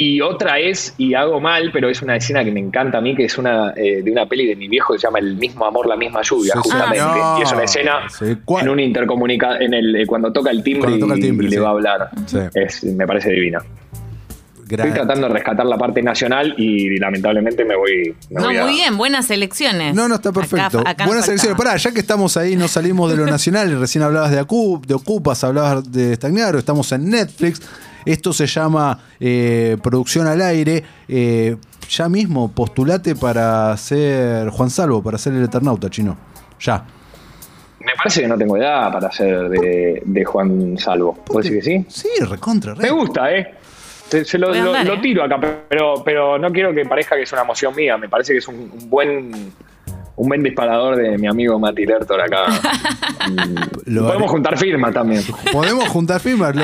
y 0.00 0.20
otra 0.20 0.58
es, 0.60 0.94
y 0.98 1.14
hago 1.14 1.40
mal, 1.40 1.70
pero 1.72 1.88
es 1.88 2.02
una 2.02 2.16
escena 2.16 2.44
que 2.44 2.52
me 2.52 2.60
encanta 2.60 2.98
a 2.98 3.00
mí, 3.00 3.16
que 3.16 3.24
es 3.24 3.36
una 3.38 3.72
eh, 3.76 4.02
de 4.02 4.10
una 4.12 4.26
peli 4.26 4.46
de 4.46 4.54
mi 4.56 4.68
viejo 4.68 4.92
que 4.92 4.98
se 5.00 5.06
llama 5.06 5.18
El 5.18 5.36
mismo 5.36 5.64
amor, 5.66 5.86
la 5.88 5.96
misma 5.96 6.20
lluvia, 6.22 6.52
Sí, 6.54 6.58
justamente. 6.62 6.98
señor. 6.98 7.38
y 7.38 7.42
es 7.42 7.52
una 7.52 7.64
escena 7.64 7.92
en 8.60 8.68
un 8.68 8.80
intercomunica 8.80 9.56
en 9.58 9.74
el 9.74 9.96
eh, 9.96 10.06
cuando 10.06 10.32
toca 10.32 10.50
el 10.50 10.62
timbre, 10.62 10.88
Cuando 10.90 11.06
toca 11.06 11.14
el 11.14 11.20
y- 11.20 11.22
timbre, 11.22 11.46
y, 11.48 11.50
le 11.50 11.60
va 11.60 11.68
a 11.68 11.70
hablar. 11.72 12.10
Sí. 12.26 12.38
Es, 12.54 12.84
me 12.84 13.06
parece 13.06 13.30
divina. 13.30 13.58
Estoy 14.70 14.90
tratando 14.90 15.28
de 15.28 15.32
rescatar 15.32 15.64
la 15.64 15.78
parte 15.78 16.02
nacional 16.02 16.54
y 16.58 16.98
lamentablemente 16.98 17.64
me 17.64 17.74
voy. 17.74 18.14
me 18.28 18.38
No, 18.40 18.48
voy 18.48 18.56
a- 18.58 18.64
muy 18.64 18.72
bien, 18.74 18.98
buenas 18.98 19.30
elecciones. 19.30 19.94
No, 19.94 20.08
no, 20.08 20.16
está 20.16 20.30
perfecto. 20.30 20.80
Acá- 20.80 20.90
acá 20.90 21.04
nos 21.04 21.06
Buenas 21.08 21.24
selecciones. 21.24 21.56
faltaba. 21.56 21.70
Pará, 21.72 21.82
ya 21.82 21.90
que 21.92 22.00
estamos 22.00 22.36
ahí, 22.36 22.54
no 22.54 22.68
salimos 22.68 23.10
de 23.10 23.16
lo 23.16 23.24
nacional, 23.30 23.70
y 23.70 23.74
recién 23.76 24.04
hablabas 24.04 24.30
de, 24.30 24.40
Acu- 24.42 24.84
de 24.84 24.92
Ocupas, 24.92 25.42
hablabas 25.42 25.90
de 25.90 26.14
Stagnaro, 26.16 26.58
estamos 26.58 26.92
en 26.92 27.08
Netflix. 27.08 27.62
Esto 28.08 28.32
se 28.32 28.46
llama 28.46 28.98
eh, 29.20 29.76
Producción 29.82 30.26
al 30.26 30.40
Aire. 30.40 30.82
Eh, 31.06 31.56
ya 31.90 32.08
mismo, 32.08 32.50
postulate 32.50 33.14
para 33.14 33.76
ser 33.76 34.48
Juan 34.48 34.70
Salvo, 34.70 35.02
para 35.02 35.18
ser 35.18 35.34
el 35.34 35.44
Eternauta, 35.44 35.90
chino. 35.90 36.16
Ya. 36.58 36.86
Me 37.80 37.92
parece 37.96 38.22
que 38.22 38.28
no 38.28 38.38
tengo 38.38 38.56
edad 38.56 38.90
para 38.90 39.12
ser 39.12 39.50
de, 39.50 40.02
de 40.04 40.24
Juan 40.24 40.78
Salvo. 40.78 41.16
¿Puedo 41.22 41.40
decir 41.40 41.58
que 41.58 41.62
sí? 41.62 41.86
Sí, 41.88 42.24
recontra, 42.24 42.74
re. 42.74 42.84
Me 42.84 42.90
gusta, 42.90 43.30
¿eh? 43.30 43.54
Se, 44.08 44.24
se 44.24 44.38
lo, 44.38 44.54
¿eh? 44.54 44.98
tiro 45.02 45.24
acá, 45.24 45.38
pero, 45.68 46.02
pero 46.02 46.38
no 46.38 46.50
quiero 46.50 46.72
que 46.72 46.86
parezca 46.86 47.14
que 47.14 47.24
es 47.24 47.32
una 47.32 47.42
emoción 47.42 47.76
mía. 47.76 47.98
Me 47.98 48.08
parece 48.08 48.32
que 48.32 48.38
es 48.38 48.48
un, 48.48 48.56
un 48.56 48.88
buen 48.88 49.52
un 50.18 50.28
buen 50.28 50.42
disparador 50.42 50.96
de 50.96 51.16
mi 51.16 51.26
amigo 51.26 51.58
Mati 51.58 51.86
Lertor 51.86 52.20
acá. 52.20 52.44
Lo 53.86 54.02
Podemos 54.02 54.22
haré. 54.22 54.28
juntar 54.28 54.58
firmas 54.58 54.92
también. 54.92 55.22
Podemos 55.52 55.88
juntar 55.88 56.20
firmas, 56.20 56.54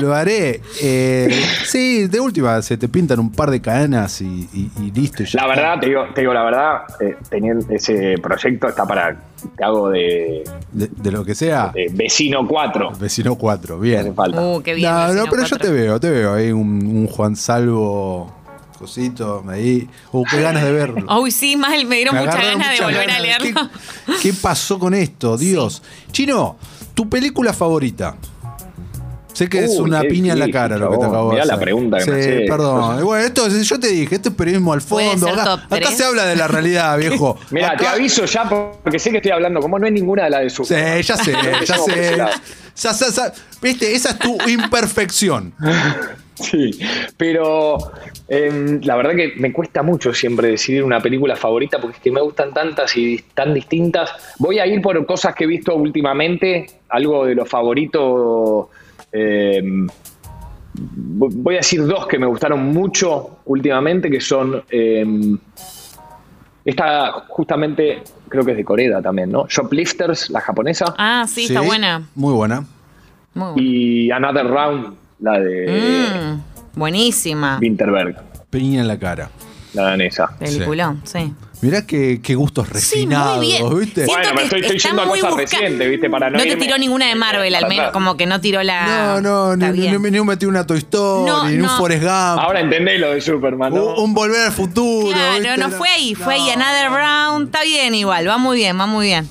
lo, 0.00 0.14
haré. 0.14 0.60
Eh, 0.82 1.28
sí, 1.64 2.06
de 2.08 2.20
última, 2.20 2.60
se 2.62 2.76
te 2.76 2.88
pintan 2.88 3.20
un 3.20 3.30
par 3.32 3.50
de 3.50 3.60
cadenas 3.60 4.20
y, 4.20 4.48
y- 4.52 4.70
y 4.82 4.90
listo. 4.92 5.22
y 5.22 5.26
ya 5.26 5.40
La 5.42 5.46
verdad, 5.48 5.80
te 5.80 5.86
digo, 5.86 6.04
te 6.14 6.20
digo 6.22 6.34
la 6.34 6.42
verdad, 6.44 6.82
eh, 7.00 7.16
teniendo 7.30 7.64
ese 7.72 8.14
proyecto 8.22 8.68
está 8.68 8.84
para 8.86 9.16
te 9.56 9.64
hago 9.64 9.90
de, 9.90 10.44
De, 10.72 10.88
de 10.94 11.10
lo 11.10 11.24
que 11.24 11.34
sea, 11.34 11.70
de 11.74 11.88
vecino 11.92 12.46
4. 12.46 12.92
vecino 12.98 13.36
4, 13.36 13.78
Me 13.78 13.94
hace 13.94 14.02
bien. 14.02 14.14
falta. 14.14 14.40
Uh, 14.40 14.62
qué 14.62 14.74
bien. 14.74 14.90
no, 14.90 15.12
no, 15.14 15.24
pero 15.30 15.44
yo 15.44 15.56
te 15.56 15.70
veo, 15.70 15.98
te 16.00 16.10
veo 16.10 16.34
ahí 16.34 16.52
un, 16.52 16.86
un 16.86 17.06
Juan 17.06 17.36
Salvo 17.36 18.32
cosito 18.76 19.44
ahí. 19.48 19.88
Uh, 20.12 20.24
qué 20.24 20.40
ganas 20.40 20.62
de 20.64 20.72
verlo. 20.72 21.18
Uy, 21.20 21.30
sí, 21.30 21.56
mal, 21.56 21.84
me 21.86 21.96
dieron 21.96 22.14
Me 22.14 22.20
muchas 22.20 22.34
agarraron 22.36 22.60
ganas 22.60 22.78
de 22.78 22.84
volver 22.84 23.10
a 23.10 23.20
leerlo. 23.20 23.70
¿Qué, 24.06 24.12
qué 24.22 24.32
pasó 24.34 24.78
con 24.78 24.94
esto? 24.94 25.36
Dios. 25.36 25.82
Chino, 26.12 26.56
tu 26.94 27.08
película 27.08 27.52
favorita. 27.52 28.16
Sé 29.32 29.50
que 29.50 29.62
es 29.64 29.78
una 29.78 30.00
piña 30.00 30.32
en 30.32 30.38
la 30.38 30.50
cara 30.50 30.78
lo 30.78 30.90
que 30.90 30.96
te 30.96 31.04
acabo 31.04 31.30
de 31.34 31.40
hacer. 31.42 31.52
la 31.52 31.60
pregunta 31.60 31.98
que 31.98 32.04
sí, 32.04 32.10
me 32.10 32.16
haces. 32.20 32.48
perdón. 32.48 33.04
Bueno, 33.04 33.22
esto 33.22 33.46
es- 33.46 33.68
yo 33.68 33.78
te 33.78 33.88
dije, 33.88 34.14
esto 34.14 34.30
es 34.30 34.34
periodismo 34.34 34.72
al 34.72 34.80
fondo. 34.80 35.28
Acá, 35.28 35.90
se 35.94 36.04
habla 36.06 36.24
de 36.24 36.36
la 36.36 36.48
realidad, 36.48 36.96
viejo. 36.98 37.38
Mira, 37.50 37.72
Acá- 37.72 37.76
te 37.76 37.86
aviso 37.88 38.24
ya 38.24 38.48
porque 38.48 38.98
sé 38.98 39.10
que 39.10 39.18
estoy 39.18 39.32
hablando, 39.32 39.60
como 39.60 39.78
no 39.78 39.86
es 39.86 39.92
ninguna 39.92 40.24
de 40.24 40.30
las 40.30 40.40
de 40.40 40.48
su. 40.48 40.64
Sí, 40.64 40.74
ya 40.74 41.16
sé, 41.18 41.32
ya 41.66 41.76
sé. 41.76 42.16
Ya, 42.16 42.30
ya, 42.76 42.92
ya. 43.14 43.32
Viste, 43.60 43.94
esa 43.94 44.10
es 44.12 44.18
tu 44.20 44.38
imperfección. 44.48 45.52
Sí, 46.40 46.70
pero 47.18 47.76
em, 48.28 48.80
la 48.82 48.96
verdad 48.96 49.14
que 49.14 49.34
me 49.36 49.52
cuesta 49.52 49.82
mucho 49.82 50.12
siempre 50.12 50.48
decidir 50.48 50.82
una 50.84 51.00
película 51.00 51.36
favorita 51.36 51.78
porque 51.80 51.96
es 51.98 52.02
que 52.02 52.10
me 52.10 52.20
gustan 52.20 52.52
tantas 52.52 52.96
y 52.96 53.18
tan 53.34 53.54
distintas. 53.54 54.10
Voy 54.38 54.58
a 54.58 54.66
ir 54.66 54.80
por 54.82 55.04
cosas 55.06 55.34
que 55.34 55.44
he 55.44 55.46
visto 55.46 55.74
últimamente, 55.76 56.66
algo 56.88 57.24
de 57.26 57.34
lo 57.34 57.44
favorito. 57.46 58.70
em, 59.12 59.86
vo- 60.74 61.30
voy 61.32 61.54
a 61.54 61.58
decir 61.58 61.86
dos 61.86 62.06
que 62.06 62.18
me 62.18 62.26
gustaron 62.26 62.64
mucho 62.66 63.38
últimamente, 63.46 64.10
que 64.10 64.20
son. 64.20 64.62
em, 64.70 65.38
esta 66.64 67.12
justamente, 67.28 68.02
creo 68.28 68.44
que 68.44 68.50
es 68.50 68.56
de 68.56 68.64
Corea 68.64 69.00
también, 69.00 69.30
¿no? 69.30 69.46
Shoplifters, 69.48 70.30
la 70.30 70.40
japonesa, 70.40 70.94
Ah, 70.98 71.24
sí, 71.28 71.44
está 71.44 71.60
buena. 71.60 72.08
Muy 72.16 72.34
buena. 72.34 72.64
Muy 73.34 73.52
buena. 73.52 73.62
y 73.62 74.10
Another 74.10 74.46
Round, 74.48 74.94
la 75.20 75.38
de. 75.38 76.32
Mm. 76.42 76.55
Buenísima. 76.76 77.58
Winterberg, 77.60 78.16
Peña 78.50 78.82
en 78.82 78.88
la 78.88 78.98
cara. 78.98 79.30
la 79.72 79.82
danesa. 79.82 80.30
Peliculón, 80.38 81.02
sí. 81.04 81.32
Mirá 81.62 81.86
qué, 81.86 82.20
qué 82.22 82.34
gustos 82.34 82.66
Sí, 82.66 82.72
muy 82.72 82.80
refinados, 83.14 83.40
bien. 83.40 83.78
¿viste? 83.80 84.04
Bueno, 84.06 84.34
me 84.34 84.42
estoy- 84.42 84.60
estoy 84.60 84.78
yendo 84.78 85.02
a 85.02 85.06
cosas 85.08 85.30
busca- 85.30 85.36
recientes, 85.40 85.90
¿viste? 85.90 86.10
Para 86.10 86.28
no 86.30 86.38
te 86.38 86.48
irme- 86.54 86.58
tiró 86.60 86.76
ninguna 86.78 87.06
de 87.08 87.14
Marvel, 87.14 87.54
al 87.54 87.66
menos, 87.66 87.90
como 87.92 88.16
que 88.18 88.26
no 88.26 88.40
tiró 88.42 88.62
la. 88.62 88.86
No, 88.86 89.20
no, 89.22 89.56
ni, 89.56 89.78
bien. 89.78 90.02
ni, 90.02 90.10
ni 90.10 90.20
metí 90.20 90.44
una 90.44 90.66
Toy 90.66 90.78
Story, 90.78 91.26
No, 91.30 91.48
ni 91.48 91.54
un 91.56 91.62
no. 91.62 91.76
Forrest 91.78 92.02
Gump. 92.02 92.12
Ahora 92.12 92.60
entendés 92.60 93.00
lo 93.00 93.10
de 93.12 93.20
Superman, 93.22 93.74
¿no? 93.74 93.84
un, 93.94 94.00
un 94.04 94.14
volver 94.14 94.42
al 94.42 94.52
futuro. 94.52 95.14
Claro, 95.14 95.40
¿viste? 95.42 95.56
no 95.56 95.70
fue 95.70 95.88
ahí, 95.88 96.14
fue 96.14 96.34
ahí 96.34 96.50
Another 96.50 96.90
Round. 96.90 97.46
Está 97.46 97.62
bien 97.64 97.94
igual, 97.94 98.28
va 98.28 98.36
muy 98.36 98.58
bien, 98.58 98.78
va 98.78 98.86
muy 98.86 99.06
bien. 99.06 99.26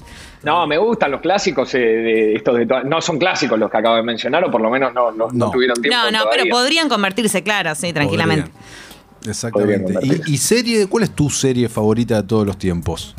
No, 0.45 0.67
me 0.67 0.77
gustan 0.77 1.11
los 1.11 1.21
clásicos 1.21 1.73
eh, 1.75 1.79
de 1.79 2.35
estos 2.35 2.57
de 2.57 2.65
to- 2.65 2.83
No 2.83 3.01
son 3.01 3.17
clásicos 3.17 3.57
los 3.59 3.69
que 3.69 3.77
acabo 3.77 3.95
de 3.95 4.03
mencionar, 4.03 4.43
o 4.45 4.51
por 4.51 4.61
lo 4.61 4.69
menos 4.69 4.93
no, 4.93 5.11
no, 5.11 5.27
no 5.27 5.33
No. 5.33 5.51
tuvieron 5.51 5.81
tiempo. 5.81 5.97
No, 5.97 6.11
no, 6.11 6.19
todavía. 6.19 6.43
pero 6.43 6.55
podrían 6.55 6.87
convertirse, 6.87 7.43
claro, 7.43 7.73
sí, 7.75 7.91
tranquilamente. 7.93 8.49
Podrían. 8.51 9.29
Exactamente. 9.29 9.93
Podrían. 9.93 10.21
¿Y, 10.27 10.33
y 10.33 10.37
serie? 10.37 10.87
¿Cuál 10.87 11.03
es 11.05 11.11
tu 11.11 11.29
serie 11.29 11.67
favorita 11.69 12.21
de 12.21 12.27
todos 12.27 12.45
los 12.45 12.57
tiempos? 12.57 13.15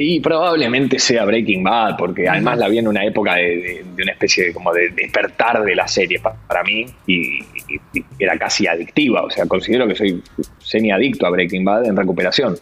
Y 0.00 0.20
probablemente 0.20 0.98
sea 1.00 1.24
Breaking 1.24 1.64
Bad, 1.64 1.96
porque 1.96 2.28
además 2.28 2.56
la 2.58 2.68
vi 2.68 2.78
en 2.78 2.86
una 2.86 3.04
época 3.04 3.34
de, 3.34 3.42
de- 3.42 3.84
de 3.96 4.02
una 4.04 4.12
especie 4.12 4.44
de, 4.46 4.52
como 4.54 4.72
de 4.72 4.90
despertar 4.90 5.64
de 5.64 5.74
la 5.74 5.88
serie 5.88 6.20
pa- 6.20 6.36
para 6.46 6.62
mí 6.62 6.86
y, 7.06 7.38
y- 7.42 7.80
y 7.94 8.04
era 8.18 8.38
casi 8.38 8.68
adictiva. 8.68 9.24
O 9.24 9.30
sea, 9.30 9.46
considero 9.46 9.88
que 9.88 9.96
soy 9.96 10.22
semi-adicto 10.58 11.26
a 11.26 11.30
Breaking 11.30 11.64
Bad 11.64 11.86
en 11.86 11.96
recuperación. 11.96 12.56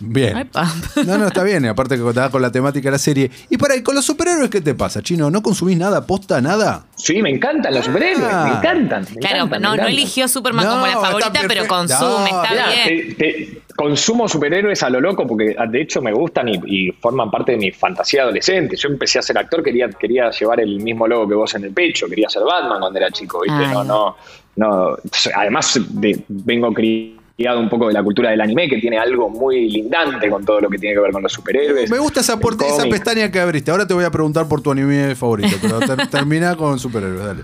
Bien. 0.00 0.48
No, 1.06 1.16
no, 1.18 1.26
está 1.28 1.42
bien. 1.42 1.64
y 1.64 1.68
Aparte 1.68 1.96
que 1.96 2.02
contaba 2.02 2.30
con 2.30 2.42
la 2.42 2.50
temática 2.52 2.88
de 2.88 2.92
la 2.92 2.98
serie. 2.98 3.30
Y 3.50 3.56
para 3.56 3.74
ahí, 3.74 3.82
con 3.82 3.94
los 3.94 4.04
superhéroes, 4.04 4.50
¿qué 4.50 4.60
te 4.60 4.74
pasa, 4.74 5.02
Chino? 5.02 5.30
¿No 5.30 5.42
consumís 5.42 5.76
nada, 5.78 6.06
posta, 6.06 6.40
nada? 6.40 6.86
Sí, 6.96 7.22
me 7.22 7.30
encantan 7.30 7.74
los 7.74 7.84
superhéroes, 7.84 8.28
Ah. 8.30 8.44
me 8.50 8.56
encantan. 8.58 9.02
me 9.14 9.20
Claro, 9.20 9.36
encantan, 9.44 9.62
no, 9.62 9.70
me 9.70 9.76
no 9.76 9.82
encantan. 9.82 9.92
eligió 9.92 10.28
Superman 10.28 10.64
No, 10.64 10.70
como 10.72 10.86
la 10.86 10.92
favorita, 11.00 11.32
pero 11.48 11.66
consume, 11.66 12.30
No, 12.30 12.42
está 12.42 12.50
Mirá, 12.50 12.66
bien. 12.86 13.08
te- 13.08 13.14
te- 13.14 13.62
consumo 13.76 14.28
superhéroes 14.28 14.82
a 14.82 14.90
lo 14.90 15.00
loco 15.00 15.24
porque 15.26 15.54
ah, 15.56 15.66
de 15.66 15.82
hecho 15.82 16.02
me 16.02 16.12
gustan 16.12 16.48
y, 16.48 16.60
y 16.66 16.92
forman 16.92 17.30
parte 17.30 17.52
de 17.52 17.58
mi 17.58 17.70
fantasía 17.70 18.22
adolescente. 18.22 18.76
Yo 18.76 18.88
empecé 18.88 19.20
a 19.20 19.22
ser 19.22 19.38
actor, 19.38 19.62
quería, 19.62 19.88
quería 19.90 20.30
llevar 20.30 20.60
el 20.60 20.80
mismo 20.80 21.06
logo 21.06 21.28
que 21.28 21.34
vos 21.34 21.54
en 21.54 21.64
el 21.64 21.72
pecho, 21.72 22.08
quería 22.08 22.28
ser 22.28 22.42
Batman 22.42 22.80
cuando 22.80 22.98
era 22.98 23.10
chico, 23.10 23.40
¿viste? 23.42 23.64
Ay. 23.66 23.72
No, 23.72 23.84
no, 23.84 24.16
no. 24.56 24.96
Además, 25.36 25.78
de- 25.90 26.24
vengo 26.28 26.72
criado 26.74 27.17
un 27.46 27.68
poco 27.68 27.86
de 27.86 27.92
la 27.94 28.02
cultura 28.02 28.30
del 28.30 28.40
anime 28.40 28.68
que 28.68 28.78
tiene 28.78 28.98
algo 28.98 29.28
muy 29.30 29.70
lindante 29.70 30.28
con 30.28 30.44
todo 30.44 30.60
lo 30.60 30.68
que 30.68 30.76
tiene 30.78 30.96
que 30.96 31.00
ver 31.00 31.12
con 31.12 31.22
los 31.22 31.32
superhéroes. 31.32 31.88
Me 31.90 31.98
gusta 31.98 32.20
esa, 32.20 32.38
puerta- 32.40 32.64
pestaña 32.90 33.30
que 33.30 33.38
abriste. 33.40 33.70
Ahora 33.70 33.86
te 33.86 33.94
voy 33.94 34.04
a 34.04 34.10
preguntar 34.10 34.48
por 34.48 34.60
tu 34.60 34.72
anime 34.72 35.14
favorito, 35.14 35.56
pero 35.62 35.78
ter- 35.80 36.08
termina 36.08 36.56
con 36.56 36.78
superhéroes, 36.80 37.24
dale. 37.24 37.42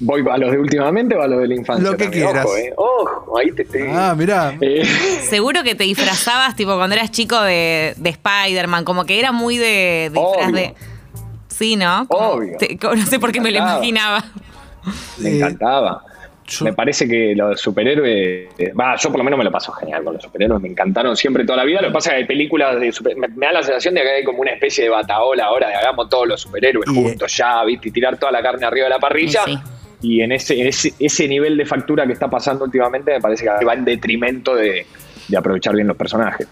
¿Voy 0.00 0.24
a 0.30 0.38
los 0.38 0.52
de 0.52 0.58
últimamente 0.58 1.14
o 1.16 1.20
a 1.22 1.26
los 1.26 1.40
de 1.40 1.48
la 1.48 1.54
infancia? 1.56 1.90
Lo 1.90 1.96
que 1.96 2.04
también? 2.04 2.24
quieras. 2.26 2.46
Ojo, 2.46 2.56
eh. 2.56 2.72
Ojo, 2.76 3.38
ahí 3.38 3.50
te 3.52 3.62
estoy. 3.62 3.82
Ah, 3.92 4.14
mirá. 4.16 4.54
Eh, 4.60 4.84
Seguro 5.28 5.62
que 5.62 5.74
te 5.74 5.84
disfrazabas, 5.84 6.54
tipo, 6.56 6.74
cuando 6.76 6.94
eras 6.96 7.10
chico 7.10 7.38
de, 7.42 7.94
de 7.98 8.10
Spider-Man, 8.10 8.84
como 8.84 9.04
que 9.04 9.18
era 9.18 9.32
muy 9.32 9.58
de 9.58 10.10
disfraz 10.14 10.48
Obvio. 10.48 10.54
de. 10.56 10.74
Sí, 11.48 11.74
¿no? 11.76 12.06
Como 12.08 12.28
Obvio. 12.28 12.56
te- 12.58 12.78
no 12.80 13.06
sé 13.06 13.18
por 13.18 13.32
qué 13.32 13.40
me 13.40 13.50
lo 13.50 13.58
Encantado. 13.58 13.78
imaginaba. 13.84 14.24
Me 15.18 15.28
Eh, 15.30 15.36
encantaba. 15.38 16.02
Yo- 16.48 16.64
Me 16.64 16.72
parece 16.72 17.06
que 17.06 17.34
los 17.36 17.60
superhéroes. 17.60 18.48
eh, 18.58 18.72
Va, 18.72 18.96
yo 18.96 19.10
por 19.10 19.18
lo 19.18 19.24
menos 19.24 19.38
me 19.38 19.44
lo 19.44 19.52
paso 19.52 19.70
genial 19.72 20.02
con 20.02 20.14
los 20.14 20.22
superhéroes. 20.22 20.60
Me 20.60 20.68
encantaron 20.68 21.16
siempre 21.16 21.44
toda 21.44 21.58
la 21.58 21.64
vida. 21.64 21.80
Lo 21.80 21.88
que 21.88 21.94
pasa 21.94 22.10
es 22.10 22.14
que 22.14 22.20
hay 22.22 22.26
películas 22.26 22.80
de 22.80 22.90
super- 22.92 23.16
me, 23.16 23.28
me 23.28 23.46
da 23.46 23.52
la 23.52 23.62
sensación 23.62 23.94
de 23.94 24.00
que 24.02 24.08
hay 24.10 24.24
como 24.24 24.40
una 24.40 24.50
especie 24.52 24.84
de 24.84 24.90
bataola 24.90 25.44
ahora 25.44 25.68
de 25.68 25.74
hagamos 25.74 26.08
todos 26.08 26.26
los 26.26 26.40
superhéroes 26.40 26.88
Y- 26.90 26.94
juntos 26.94 27.36
ya, 27.36 27.62
¿viste? 27.64 27.88
Y 27.88 27.92
tirar 27.92 28.16
toda 28.18 28.32
la 28.32 28.42
carne 28.42 28.66
arriba 28.66 28.84
de 28.84 28.90
la 28.90 28.98
parrilla. 28.98 29.42
Sí, 29.44 29.54
sí. 29.54 29.58
Y 30.00 30.20
en 30.22 30.32
ese, 30.32 30.60
en 30.60 30.68
ese, 30.68 30.94
ese 30.98 31.26
nivel 31.28 31.56
de 31.56 31.66
factura 31.66 32.06
que 32.06 32.12
está 32.12 32.28
pasando 32.30 32.64
últimamente, 32.64 33.12
me 33.12 33.20
parece 33.20 33.44
que 33.58 33.64
va 33.64 33.74
en 33.74 33.84
detrimento 33.84 34.54
de, 34.54 34.86
de 35.26 35.36
aprovechar 35.36 35.74
bien 35.74 35.88
los 35.88 35.96
personajes 35.96 36.46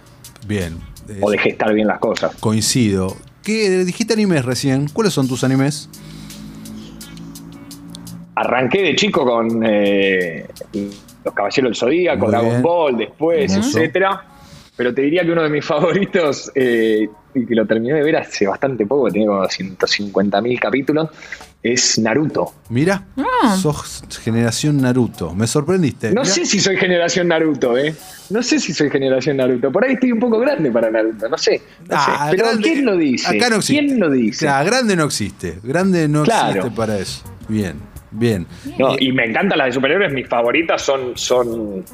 Bien. 0.46 0.76
Eh, 1.09 1.18
o 1.20 1.30
de 1.30 1.38
gestar 1.38 1.72
bien 1.72 1.87
las 1.87 1.98
cosas. 2.00 2.35
Coincido. 2.40 3.16
¿Qué 3.44 3.85
dijiste 3.85 4.12
animes 4.14 4.44
recién? 4.44 4.88
¿Cuáles 4.88 5.12
son 5.12 5.28
tus 5.28 5.44
animes? 5.44 5.88
Arranqué 8.37 8.83
de 8.83 8.94
chico 8.96 9.25
con 9.25 9.62
eh, 9.64 10.46
Los 11.25 11.35
Caballeros 11.35 11.70
del 11.70 11.75
Zodíaco, 11.77 12.29
Dragon. 12.31 12.62
Ball, 12.62 12.96
después, 12.99 13.51
Hermoso. 13.51 13.79
etcétera. 13.79 14.25
Pero 14.77 14.92
te 14.92 15.01
diría 15.03 15.25
que 15.25 15.33
uno 15.33 15.42
de 15.42 15.49
mis 15.49 15.64
favoritos, 15.64 16.53
eh, 16.55 17.09
y 17.35 17.46
que 17.46 17.55
lo 17.55 17.66
terminé 17.66 17.94
de 17.94 18.03
ver 18.03 18.16
hace 18.16 18.46
bastante 18.46 18.85
poco, 18.87 19.11
tiene 19.11 19.27
como 19.27 19.42
150.000 19.42 20.59
capítulos, 20.61 21.09
es 21.62 21.99
Naruto. 21.99 22.53
Mira, 22.68 23.07
Ah. 23.42 23.57
sos 23.57 24.05
generación 24.22 24.77
Naruto. 24.83 25.35
Me 25.35 25.46
sorprendiste. 25.46 26.09
No 26.12 26.20
Mirá. 26.22 26.35
sé 26.35 26.44
si 26.46 26.61
soy 26.61 26.77
generación 26.77 27.29
Naruto, 27.29 27.77
¿eh? 27.79 27.94
No 28.31 28.42
sé 28.42 28.59
si 28.61 28.72
soy 28.75 28.90
generación 28.90 29.38
Naruto. 29.38 29.72
Por 29.72 29.85
ahí 29.85 29.94
estoy 29.94 30.12
un 30.12 30.20
poco 30.20 30.38
grande 30.38 30.70
para 30.70 30.90
Naruto, 30.90 31.27
no 31.29 31.38
sé. 31.38 31.62
no 31.88 31.96
sé. 31.99 32.11
Ah, 32.11 32.29
Pero 32.31 32.44
grande- 32.44 32.62
¿quién 32.62 32.85
lo 32.85 32.96
dice? 32.99 33.37
Acá 33.37 33.49
no 33.51 33.57
existe. 33.57 33.87
¿Quién 33.87 33.99
lo 34.01 34.11
dice? 34.11 34.44
Claro, 34.46 34.66
grande 34.66 34.94
no 34.96 35.05
existe. 35.05 35.59
Grande 35.62 36.07
no 36.09 36.22
Claro. 36.22 36.49
existe 36.51 36.70
para 36.77 36.99
eso. 36.99 37.22
Bien, 37.49 37.77
bien. 38.18 38.46
No, 38.79 38.96
y 38.98 39.12
me 39.12 39.24
encantan 39.24 39.59
las 39.59 39.68
de 39.68 39.72
superhéroes, 39.72 40.12
mis 40.12 40.29
favoritas 40.29 40.83
son. 40.83 41.16
son 41.16 41.85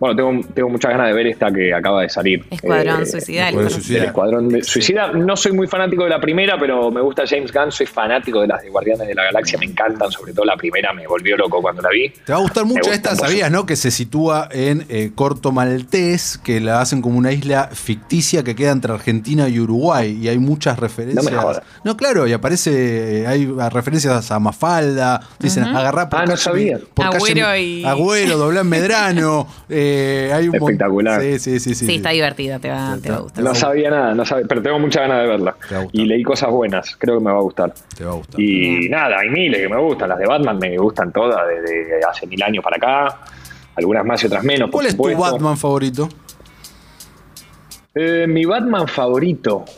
bueno, 0.00 0.16
tengo, 0.16 0.46
tengo 0.54 0.68
muchas 0.68 0.90
ganas 0.90 1.06
de 1.08 1.12
ver 1.14 1.26
esta 1.28 1.50
que 1.52 1.72
acaba 1.72 2.02
de 2.02 2.08
salir. 2.08 2.44
Escuadrón 2.50 3.02
Eh, 3.02 3.06
Suicidario. 3.06 3.60
Escuadrón 3.60 3.68
del 3.68 3.82
Suicida. 3.82 4.04
Escuadrón 4.04 4.48
de- 4.48 4.62
Suicida. 4.64 5.12
No 5.12 5.36
soy 5.36 5.52
muy 5.52 5.66
fanático 5.66 6.04
de 6.04 6.10
la 6.10 6.20
primera, 6.20 6.58
pero 6.58 6.90
me 6.90 7.00
gusta 7.00 7.22
James 7.26 7.52
Gunn. 7.52 7.70
Soy 7.72 7.86
fanático 7.86 8.40
de 8.40 8.48
las 8.48 8.62
de 8.62 8.68
Guardianes 8.70 9.06
de 9.08 9.14
la 9.14 9.24
Galaxia. 9.24 9.58
Me 9.58 9.66
encantan, 9.66 10.10
sobre 10.10 10.32
todo 10.32 10.44
la 10.44 10.56
primera. 10.56 10.92
Me 10.92 11.06
volvió 11.06 11.36
loco 11.36 11.62
cuando 11.62 11.80
la 11.80 11.90
vi. 11.90 12.10
Te 12.10 12.32
va 12.32 12.38
a 12.38 12.42
gustar 12.42 12.64
mucho 12.64 12.92
esta, 12.92 13.14
sabías, 13.16 13.50
¿no? 13.50 13.64
Que 13.66 13.76
se 13.76 13.90
sitúa 13.90 14.48
en 14.50 14.84
eh, 14.88 15.12
Corto 15.14 15.52
Maltés, 15.52 16.38
que 16.42 16.60
la 16.60 16.80
hacen 16.80 17.00
como 17.00 17.16
una 17.16 17.32
isla 17.32 17.70
ficticia 17.72 18.42
que 18.42 18.54
queda 18.54 18.72
entre 18.72 18.92
Argentina 18.92 19.48
y 19.48 19.60
Uruguay. 19.60 20.18
Y 20.20 20.28
hay 20.28 20.38
muchas 20.38 20.78
referencias. 20.78 21.24
No 21.24 21.30
me 21.30 21.36
jodas. 21.36 21.62
No, 21.84 21.96
claro, 21.96 22.26
y 22.26 22.32
aparece, 22.32 23.22
eh, 23.22 23.26
hay 23.26 23.46
referencias 23.70 24.30
a 24.30 24.38
Mafalda. 24.38 25.20
Dicen, 25.38 25.64
agarrá 25.64 26.08
por 26.08 26.18
Ah, 26.18 26.22
no 26.22 26.30
calle- 26.32 26.42
sabía. 26.42 26.78
por 26.94 27.10
calle- 27.10 27.16
Agüero 27.16 27.56
y- 27.56 27.84
Agüero, 27.84 28.36
Doblán 28.38 28.68
Medrano. 28.68 29.46
eh, 29.68 29.83
hay 30.34 30.48
un 30.48 30.58
mon- 30.58 30.70
Espectacular. 30.70 31.20
Sí, 31.20 31.38
sí, 31.38 31.60
sí. 31.60 31.74
sí, 31.74 31.86
Sí, 31.86 31.94
está 31.96 32.10
divertida, 32.10 32.58
te 32.58 32.70
va, 32.70 32.96
te 33.02 33.10
va 33.10 33.16
a 33.16 33.20
gustar. 33.20 33.44
No 33.44 33.54
sabía 33.54 33.90
nada, 33.90 34.14
no 34.14 34.24
sabía, 34.24 34.46
pero 34.48 34.62
tengo 34.62 34.78
muchas 34.78 35.02
ganas 35.08 35.22
de 35.22 35.28
verla. 35.28 35.56
Te 35.68 35.74
va 35.74 35.80
a 35.80 35.84
gustar. 35.84 36.00
Y 36.00 36.06
leí 36.06 36.22
cosas 36.22 36.50
buenas. 36.50 36.96
Creo 36.96 37.18
que 37.18 37.24
me 37.24 37.32
va 37.32 37.38
a 37.38 37.42
gustar. 37.42 37.74
Te 37.96 38.04
va 38.04 38.12
a 38.12 38.14
gustar. 38.14 38.40
Y 38.40 38.78
Bien. 38.78 38.90
nada, 38.90 39.18
hay 39.18 39.28
miles 39.30 39.60
que 39.60 39.68
me 39.68 39.78
gustan. 39.78 40.08
Las 40.08 40.18
de 40.18 40.26
Batman 40.26 40.58
me 40.58 40.76
gustan 40.78 41.12
todas 41.12 41.40
desde 41.48 42.00
hace 42.08 42.26
mil 42.26 42.42
años 42.42 42.64
para 42.64 42.76
acá. 42.76 43.18
Algunas 43.76 44.04
más 44.04 44.22
y 44.22 44.26
otras 44.26 44.44
menos. 44.44 44.70
por 44.70 44.82
¿Cuál 44.82 44.86
es 44.86 44.96
tu. 44.96 45.20
Batman 45.20 45.56
favorito? 45.56 46.08
Eh, 47.94 48.26
mi 48.28 48.44
Batman 48.44 48.86
favorito. 48.88 49.64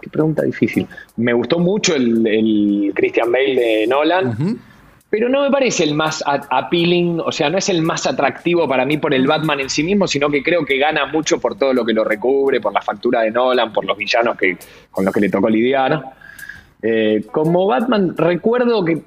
Qué 0.00 0.10
pregunta 0.10 0.42
difícil. 0.42 0.86
Me 1.16 1.32
gustó 1.32 1.58
mucho 1.58 1.94
el, 1.94 2.24
el 2.26 2.92
Christian 2.94 3.32
Bale 3.32 3.54
de 3.56 3.86
Nolan. 3.88 4.58
Pero 5.10 5.28
no 5.28 5.42
me 5.42 5.50
parece 5.50 5.84
el 5.84 5.94
más 5.94 6.22
appealing, 6.26 7.20
o 7.20 7.32
sea, 7.32 7.48
no 7.48 7.56
es 7.58 7.68
el 7.70 7.80
más 7.82 8.06
atractivo 8.06 8.68
para 8.68 8.84
mí 8.84 8.98
por 8.98 9.14
el 9.14 9.26
Batman 9.26 9.60
en 9.60 9.70
sí 9.70 9.82
mismo, 9.82 10.06
sino 10.06 10.28
que 10.28 10.42
creo 10.42 10.64
que 10.66 10.76
gana 10.78 11.06
mucho 11.06 11.40
por 11.40 11.56
todo 11.56 11.72
lo 11.72 11.84
que 11.84 11.92
lo 11.94 12.04
recubre, 12.04 12.60
por 12.60 12.72
la 12.72 12.82
factura 12.82 13.22
de 13.22 13.30
Nolan, 13.30 13.72
por 13.72 13.84
los 13.86 13.96
villanos 13.96 14.36
que, 14.36 14.56
con 14.90 15.04
los 15.04 15.14
que 15.14 15.20
le 15.20 15.30
tocó 15.30 15.48
lidiar. 15.48 16.02
Eh, 16.82 17.24
como 17.32 17.66
Batman, 17.66 18.14
recuerdo 18.16 18.84
que 18.84 19.02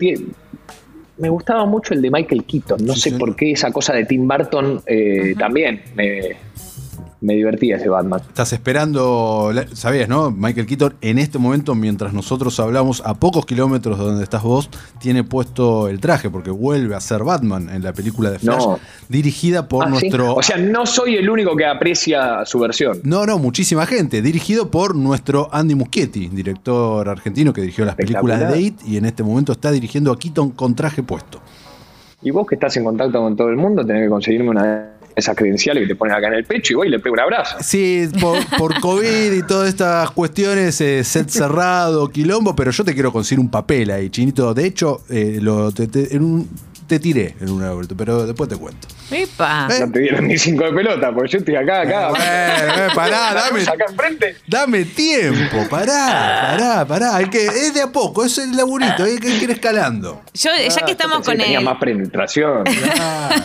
me 1.17 1.29
gustaba 1.29 1.65
mucho 1.65 1.93
el 1.93 2.01
de 2.01 2.09
Michael 2.09 2.45
Keaton. 2.45 2.83
No 2.83 2.93
Sí, 2.93 3.01
sé 3.01 3.09
sí. 3.11 3.17
por 3.17 3.35
qué 3.35 3.51
esa 3.51 3.71
cosa 3.71 3.93
de 3.93 4.05
Tim 4.05 4.27
Burton 4.27 4.81
eh, 4.87 5.35
también 5.37 5.83
me, 5.95 6.35
me 7.21 7.35
divertía 7.35 7.77
ese 7.77 7.87
Batman. 7.87 8.19
Estás 8.27 8.51
esperando, 8.51 9.51
sabías, 9.73 10.09
¿no? 10.09 10.31
Michael 10.31 10.65
Keaton 10.65 10.95
en 11.01 11.19
este 11.19 11.37
momento, 11.37 11.75
mientras 11.75 12.13
nosotros 12.13 12.59
hablamos, 12.59 13.03
a 13.05 13.13
pocos 13.13 13.45
kilómetros 13.45 13.99
de 13.99 14.05
donde 14.05 14.23
estás 14.23 14.41
vos, 14.41 14.69
tiene 14.99 15.23
puesto 15.23 15.87
el 15.87 15.99
traje, 15.99 16.29
porque 16.31 16.49
vuelve 16.49 16.95
a 16.95 16.99
ser 16.99 17.23
Batman 17.23 17.69
en 17.69 17.83
la 17.83 17.93
película 17.93 18.31
de 18.31 18.39
Flash, 18.39 18.57
No. 18.65 18.79
dirigida 19.07 19.67
por 19.67 19.83
Ah, 19.83 19.87
¿sí? 19.87 19.91
nuestro... 19.91 20.33
O 20.35 20.41
sea, 20.41 20.57
no 20.57 20.85
soy 20.87 21.15
el 21.15 21.29
único 21.29 21.55
que 21.55 21.65
aprecia 21.65 22.43
su 22.45 22.57
versión. 22.59 22.99
no, 23.03 23.25
no, 23.25 23.37
muchísima 23.37 23.85
gente. 23.85 24.21
Dirigido 24.23 24.71
por 24.71 24.95
nuestro 24.95 25.47
Andy 25.51 25.75
Muschietti, 25.75 26.27
director 26.27 27.07
argentino 27.07 27.53
que 27.53 27.61
dirigió 27.61 27.85
las 27.85 27.95
películas 27.95 28.39
de. 28.39 28.45
Date 28.45 28.75
y 28.85 28.97
en 28.97 29.05
este 29.05 29.21
momento 29.23 29.51
está 29.51 29.71
dirigiendo 29.71 30.11
a 30.11 30.17
Keaton 30.17 30.51
con 30.51 30.73
traje 30.75 31.03
puesto. 31.03 31.39
Y 32.23 32.31
vos 32.31 32.47
que 32.47 32.55
estás 32.55 32.75
en 32.77 32.83
contacto 32.83 33.19
con 33.19 33.35
todo 33.35 33.49
el 33.49 33.57
mundo, 33.57 33.85
tenés 33.85 34.03
que 34.05 34.09
conseguirme 34.09 34.49
una 34.49 34.89
de 35.15 35.19
esas 35.19 35.35
credenciales 35.35 35.83
que 35.83 35.87
te 35.89 35.95
ponen 35.95 36.15
acá 36.15 36.27
en 36.27 36.33
el 36.35 36.45
pecho 36.45 36.73
y 36.73 36.75
voy 36.75 36.87
y 36.87 36.91
le 36.91 36.99
pego 36.99 37.13
un 37.13 37.19
abrazo. 37.21 37.57
Sí, 37.61 38.07
por, 38.19 38.37
por 38.57 38.79
COVID 38.79 39.31
y 39.33 39.43
todas 39.43 39.69
estas 39.69 40.11
cuestiones, 40.11 40.79
eh, 40.81 41.03
set 41.03 41.29
cerrado, 41.29 42.09
quilombo, 42.09 42.55
pero 42.55 42.71
yo 42.71 42.83
te 42.83 42.93
quiero 42.93 43.11
conseguir 43.11 43.39
un 43.39 43.49
papel 43.51 43.91
ahí, 43.91 44.09
chinito. 44.09 44.53
De 44.53 44.65
hecho, 44.65 45.01
eh, 45.09 45.39
lo- 45.41 45.71
te, 45.71 45.87
te- 45.87 46.15
en 46.15 46.23
un- 46.23 46.49
te 46.87 46.99
tiré 46.99 47.35
en 47.39 47.49
un 47.49 47.61
aeropuerto, 47.63 47.95
pero 47.95 48.25
después 48.25 48.49
te 48.49 48.57
cuento. 48.57 48.85
Epa. 49.09 49.67
Eh, 49.71 49.79
No 49.85 49.91
te 49.91 49.99
dieron 49.99 50.27
ni 50.27 50.37
cinco 50.37 50.65
de 50.65 50.73
pelota, 50.73 51.13
porque 51.13 51.31
yo 51.31 51.37
estoy 51.39 51.55
acá, 51.55 51.81
acá. 51.81 52.09
Bueno, 52.09 52.23
eh, 52.25 52.87
pará, 52.93 53.33
dame, 53.33 53.61
acá 53.61 53.85
enfrente. 53.89 54.35
dame 54.47 54.83
tiempo, 54.85 55.67
pará, 55.69 56.51
pará, 56.57 56.85
pará. 56.85 57.15
Hay 57.15 57.25
que, 57.29 57.45
es 57.45 57.73
de 57.73 57.81
a 57.81 57.87
poco, 57.91 58.25
es 58.25 58.37
el 58.37 58.55
laburito, 58.57 59.03
hay 59.03 59.17
que 59.19 59.29
ir 59.29 59.51
escalando. 59.51 60.21
Yo, 60.33 60.49
ya 60.51 60.51
Ah, 60.51 60.75
que 60.79 60.81
yo 60.81 60.91
estamos 60.91 61.21
con 61.25 61.37
que 61.37 61.43
tenía 61.43 61.61
más 61.61 61.77
penetración. 61.77 62.63
Ah, 62.99 63.35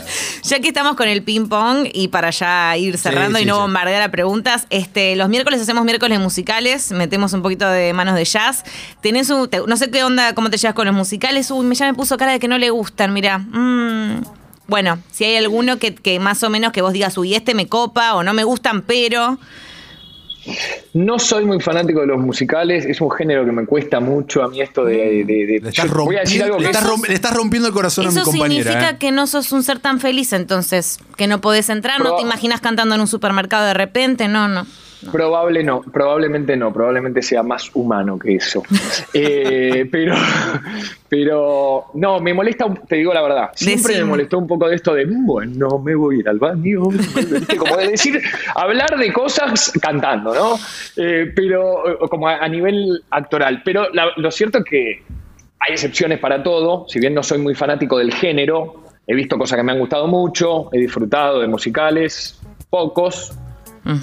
Ya 0.48 0.60
que 0.60 0.68
estamos 0.68 0.94
con 0.96 1.08
el 1.08 1.22
ping 1.22 1.48
pong 1.48 1.88
y 1.92 2.08
para 2.08 2.30
ya 2.30 2.76
ir 2.76 2.98
cerrando 2.98 3.38
Sí, 3.38 3.44
y 3.44 3.46
no 3.46 3.54
sí. 3.56 3.60
bombardear 3.62 4.00
a 4.02 4.10
preguntas, 4.10 4.66
este, 4.70 5.16
los 5.16 5.28
miércoles 5.28 5.60
hacemos 5.60 5.84
miércoles 5.84 6.20
musicales, 6.20 6.92
metemos 6.92 7.32
un 7.32 7.42
poquito 7.42 7.68
de 7.68 7.92
manos 7.92 8.14
de 8.14 8.24
jazz. 8.24 8.62
Tenés 9.00 9.28
un, 9.30 9.48
te- 9.48 9.60
no 9.66 9.76
sé 9.76 9.90
qué 9.90 10.04
onda, 10.04 10.34
cómo 10.34 10.48
te 10.48 10.56
llevas 10.56 10.74
con 10.74 10.86
los 10.86 10.94
musicales. 10.94 11.50
Uy, 11.50 11.74
ya 11.74 11.86
me 11.86 11.94
puso 11.94 12.16
cara 12.16 12.30
de 12.32 12.38
que 12.38 12.46
no 12.48 12.58
le 12.58 12.70
gustan, 12.70 13.12
mira. 13.12 13.38
Mm. 13.38 14.22
Bueno, 14.68 14.98
si 15.10 15.24
hay 15.24 15.36
alguno 15.36 15.78
que, 15.78 15.94
que 15.94 16.18
más 16.20 16.42
o 16.42 16.50
menos 16.50 16.72
que 16.72 16.82
vos 16.82 16.92
digas, 16.92 17.16
uy, 17.18 17.34
este 17.34 17.54
me 17.54 17.66
copa 17.68 18.14
o 18.14 18.22
no 18.22 18.32
me 18.32 18.44
gustan, 18.44 18.82
pero. 18.82 19.38
No 20.94 21.18
soy 21.18 21.44
muy 21.44 21.60
fanático 21.60 22.00
de 22.00 22.06
los 22.06 22.18
musicales, 22.18 22.84
es 22.86 23.00
un 23.00 23.10
género 23.10 23.44
que 23.44 23.52
me 23.52 23.66
cuesta 23.66 24.00
mucho 24.00 24.42
a 24.42 24.48
mí 24.48 24.60
esto 24.60 24.84
de... 24.84 25.24
de- 25.24 25.46
de- 25.46 25.60
le, 25.62 25.68
estás 25.68 25.86
yo 25.90 26.04
voy 26.04 26.16
a 26.16 26.20
decir 26.20 26.42
rompiendo, 26.42 26.44
algo 26.44 26.58
le, 26.58 26.64
que 26.64 26.70
estás 26.70 26.84
es- 26.84 26.90
romp- 26.90 27.08
le 27.08 27.14
estás 27.14 27.34
rompiendo 27.34 27.68
el 27.68 27.74
corazón 27.74 28.06
a 28.06 28.10
mi 28.10 28.16
Eso 28.16 28.24
compañera. 28.24 28.64
significa 28.64 28.90
¿eh? 28.90 28.96
que 28.98 29.12
no 29.12 29.26
sos 29.26 29.52
un 29.52 29.62
ser 29.62 29.78
tan 29.80 30.00
feliz, 30.00 30.32
entonces, 30.32 30.98
que 31.16 31.26
no 31.26 31.40
podés 31.40 31.68
entrar, 31.68 32.00
no 32.00 32.16
te 32.16 32.22
imaginas 32.22 32.60
cantando 32.60 32.94
en 32.94 33.00
un 33.00 33.06
supermercado 33.08 33.66
de 33.66 33.74
repente, 33.74 34.28
no, 34.28 34.48
no. 34.48 34.66
Probable 35.12 35.62
no, 35.62 35.80
probablemente 35.82 36.56
no, 36.56 36.72
probablemente 36.72 37.22
sea 37.22 37.42
más 37.42 37.70
humano 37.74 38.18
que 38.18 38.34
eso. 38.36 38.62
Eh, 39.14 39.88
pero, 39.90 40.14
pero 41.08 41.84
no, 41.94 42.20
me 42.20 42.34
molesta, 42.34 42.66
te 42.88 42.96
digo 42.96 43.14
la 43.14 43.22
verdad, 43.22 43.50
siempre 43.54 43.92
Decime. 43.92 44.04
me 44.04 44.10
molestó 44.10 44.38
un 44.38 44.46
poco 44.46 44.68
de 44.68 44.76
esto 44.76 44.92
de, 44.94 45.06
bueno, 45.08 45.78
me 45.78 45.94
voy 45.94 46.16
a 46.16 46.18
ir 46.20 46.28
al 46.28 46.38
baño, 46.38 46.82
como 47.58 47.76
de 47.76 47.88
decir, 47.88 48.20
hablar 48.54 48.98
de 48.98 49.12
cosas 49.12 49.72
cantando, 49.80 50.34
¿no? 50.34 50.58
Eh, 50.96 51.32
pero 51.34 51.82
como 52.10 52.28
a, 52.28 52.36
a 52.38 52.48
nivel 52.48 53.02
actoral. 53.10 53.62
Pero 53.64 53.88
la- 53.92 54.10
lo 54.16 54.30
cierto 54.30 54.58
es 54.58 54.64
que 54.64 55.02
hay 55.60 55.72
excepciones 55.72 56.18
para 56.18 56.42
todo, 56.42 56.86
si 56.88 56.98
bien 57.00 57.14
no 57.14 57.22
soy 57.22 57.38
muy 57.38 57.54
fanático 57.54 57.98
del 57.98 58.12
género, 58.12 58.82
he 59.06 59.14
visto 59.14 59.38
cosas 59.38 59.56
que 59.56 59.62
me 59.62 59.72
han 59.72 59.78
gustado 59.78 60.06
mucho, 60.08 60.68
he 60.72 60.78
disfrutado 60.80 61.40
de 61.40 61.46
musicales, 61.46 62.40
pocos. 62.68 63.32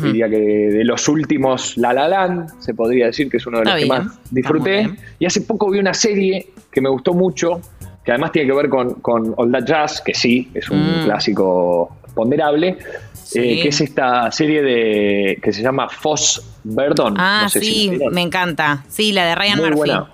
Diría 0.02 0.30
que 0.30 0.38
de 0.38 0.84
los 0.86 1.08
últimos 1.10 1.78
La 1.78 1.91
La 1.93 2.08
Land, 2.08 2.62
se 2.62 2.74
podría 2.74 3.08
decir 3.08 3.30
que 3.30 3.38
es 3.38 3.46
uno 3.48 3.60
de 3.60 3.65
los 3.65 3.74
que 3.74 3.84
bien, 3.84 3.89
más 4.06 4.19
disfruté. 4.32 4.89
Y 5.19 5.26
hace 5.26 5.41
poco 5.41 5.69
vi 5.69 5.80
una 5.80 5.93
serie 5.93 6.48
que 6.72 6.80
me 6.82 6.89
gustó 6.89 7.13
mucho, 7.13 7.62
que 8.06 8.12
además 8.12 8.32
tiene 8.32 8.50
que 8.50 8.56
ver 8.56 8.69
con, 8.69 8.96
con 8.96 9.34
All 9.38 9.52
That 9.52 9.65
Jazz, 9.65 10.02
que 10.06 10.13
sí, 10.13 10.50
es 10.54 10.69
un 10.69 11.02
Mm. 11.02 11.06
clásico 11.06 11.98
ponderable, 12.15 12.78
Sí. 13.13 13.39
eh, 13.39 13.60
que 13.63 13.69
es 13.69 13.82
esta 13.82 14.32
serie 14.32 14.62
de 14.62 15.39
que 15.41 15.52
se 15.54 15.62
llama 15.63 15.89
Foss 15.89 16.41
Verdon. 16.63 17.15
Ah, 17.17 17.41
No 17.43 17.50
sé 17.50 17.60
si 17.62 17.65
sí, 17.89 18.00
me 18.12 18.22
encanta. 18.22 18.84
Sí, 18.88 19.12
la 19.13 19.26
de 19.26 19.36
Ryan 19.36 19.58
Muy 19.60 19.65
Murphy. 19.69 19.78
buena. 19.80 20.10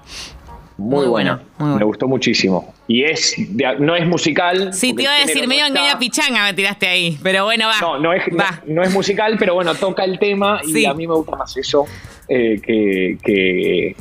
Muy, 0.80 1.00
Muy 1.02 1.08
buena. 1.08 1.42
Me 1.60 1.84
gustó 1.84 2.08
muchísimo. 2.08 2.74
Y 2.88 3.04
es 3.04 3.36
de- 3.38 3.76
no 3.80 3.96
es 3.96 4.08
musical. 4.08 4.74
Sí, 4.74 4.94
te 4.94 5.04
iba 5.04 5.14
a 5.14 5.20
decir, 5.20 5.48
medio 5.48 5.70
no 5.70 5.86
está- 5.86 6.00
pichanga 6.00 6.44
me 6.46 6.54
tiraste 6.54 6.88
ahí. 6.88 7.20
Pero 7.22 7.44
bueno, 7.46 7.68
va. 7.68 7.80
No, 7.82 8.00
no 8.00 8.14
es, 8.14 8.24
no, 8.32 8.38
Va. 8.38 8.62
no 8.66 8.82
es 8.82 8.94
musical, 8.94 9.36
pero 9.38 9.54
bueno, 9.54 9.76
toca 9.76 10.04
el 10.06 10.18
tema 10.18 10.62
y 10.66 10.86
a 10.86 10.94
mí 10.94 11.06
me 11.06 11.14
gusta 11.16 11.36
más 11.36 11.56
eso 11.58 11.86
eh, 12.28 12.60
que, 12.66 13.18
que- 13.24 13.96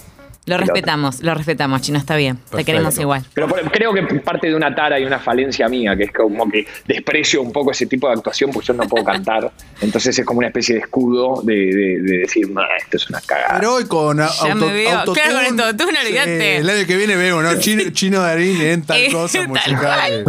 Lo 0.49 0.57
respetamos, 0.57 1.23
lo 1.23 1.35
respetamos, 1.35 1.83
Chino, 1.83 1.99
está 1.99 2.17
bien. 2.17 2.39
Te 2.55 2.65
queremos 2.65 2.99
igual. 2.99 3.25
Pero 3.35 3.47
por- 3.49 3.71
creo 3.71 3.93
que 3.93 4.03
parte 4.21 4.49
de 4.49 4.55
una 4.55 4.75
tara 4.75 4.99
y 4.99 5.05
una 5.05 5.19
falencia 5.19 5.69
mía, 5.69 5.97
que 5.97 6.05
es 6.05 6.13
como 6.13 6.49
que 6.51 6.67
desprecio 6.87 7.43
un 7.43 7.53
poco 7.53 7.71
ese 7.71 7.87
tipo 7.87 8.07
de 8.09 8.15
actuación, 8.15 8.51
pues 8.51 8.67
yo 8.67 8.75
no 8.75 8.85
puedo 8.89 9.05
cantar. 9.05 9.51
Entonces 9.81 10.19
es 10.19 10.25
como 10.25 10.39
una 10.39 10.49
especie 10.49 10.75
de 10.77 10.81
escudo 10.81 11.43
de, 11.43 11.55
de- 11.55 11.99
de 12.03 12.19
decir, 12.19 12.51
no, 12.51 12.61
esto 12.79 12.97
es 12.97 13.09
una 13.11 13.21
cagada. 13.21 13.59
Pero 13.61 13.75
hoy 13.75 13.85
con 13.87 14.19
Ya 14.19 14.27
auto, 14.27 14.55
me 14.67 14.73
veo. 14.73 14.99
autotune, 14.99 15.21
Claro, 15.29 15.49
con 15.49 15.61
autotune, 15.61 15.99
olvídate. 16.05 16.57
el 16.57 16.71
año 16.71 16.87
que 16.87 16.97
viene 16.97 17.17
vemos, 17.17 17.43
¿no? 17.45 17.55
Chino, 17.61 17.83
Chino 17.93 18.21
Darín 18.21 18.61
en 18.61 18.83
tal 18.83 18.99
Eh, 19.09 19.13
cosa 19.13 19.39
tal 19.39 19.49
musical. 19.49 20.25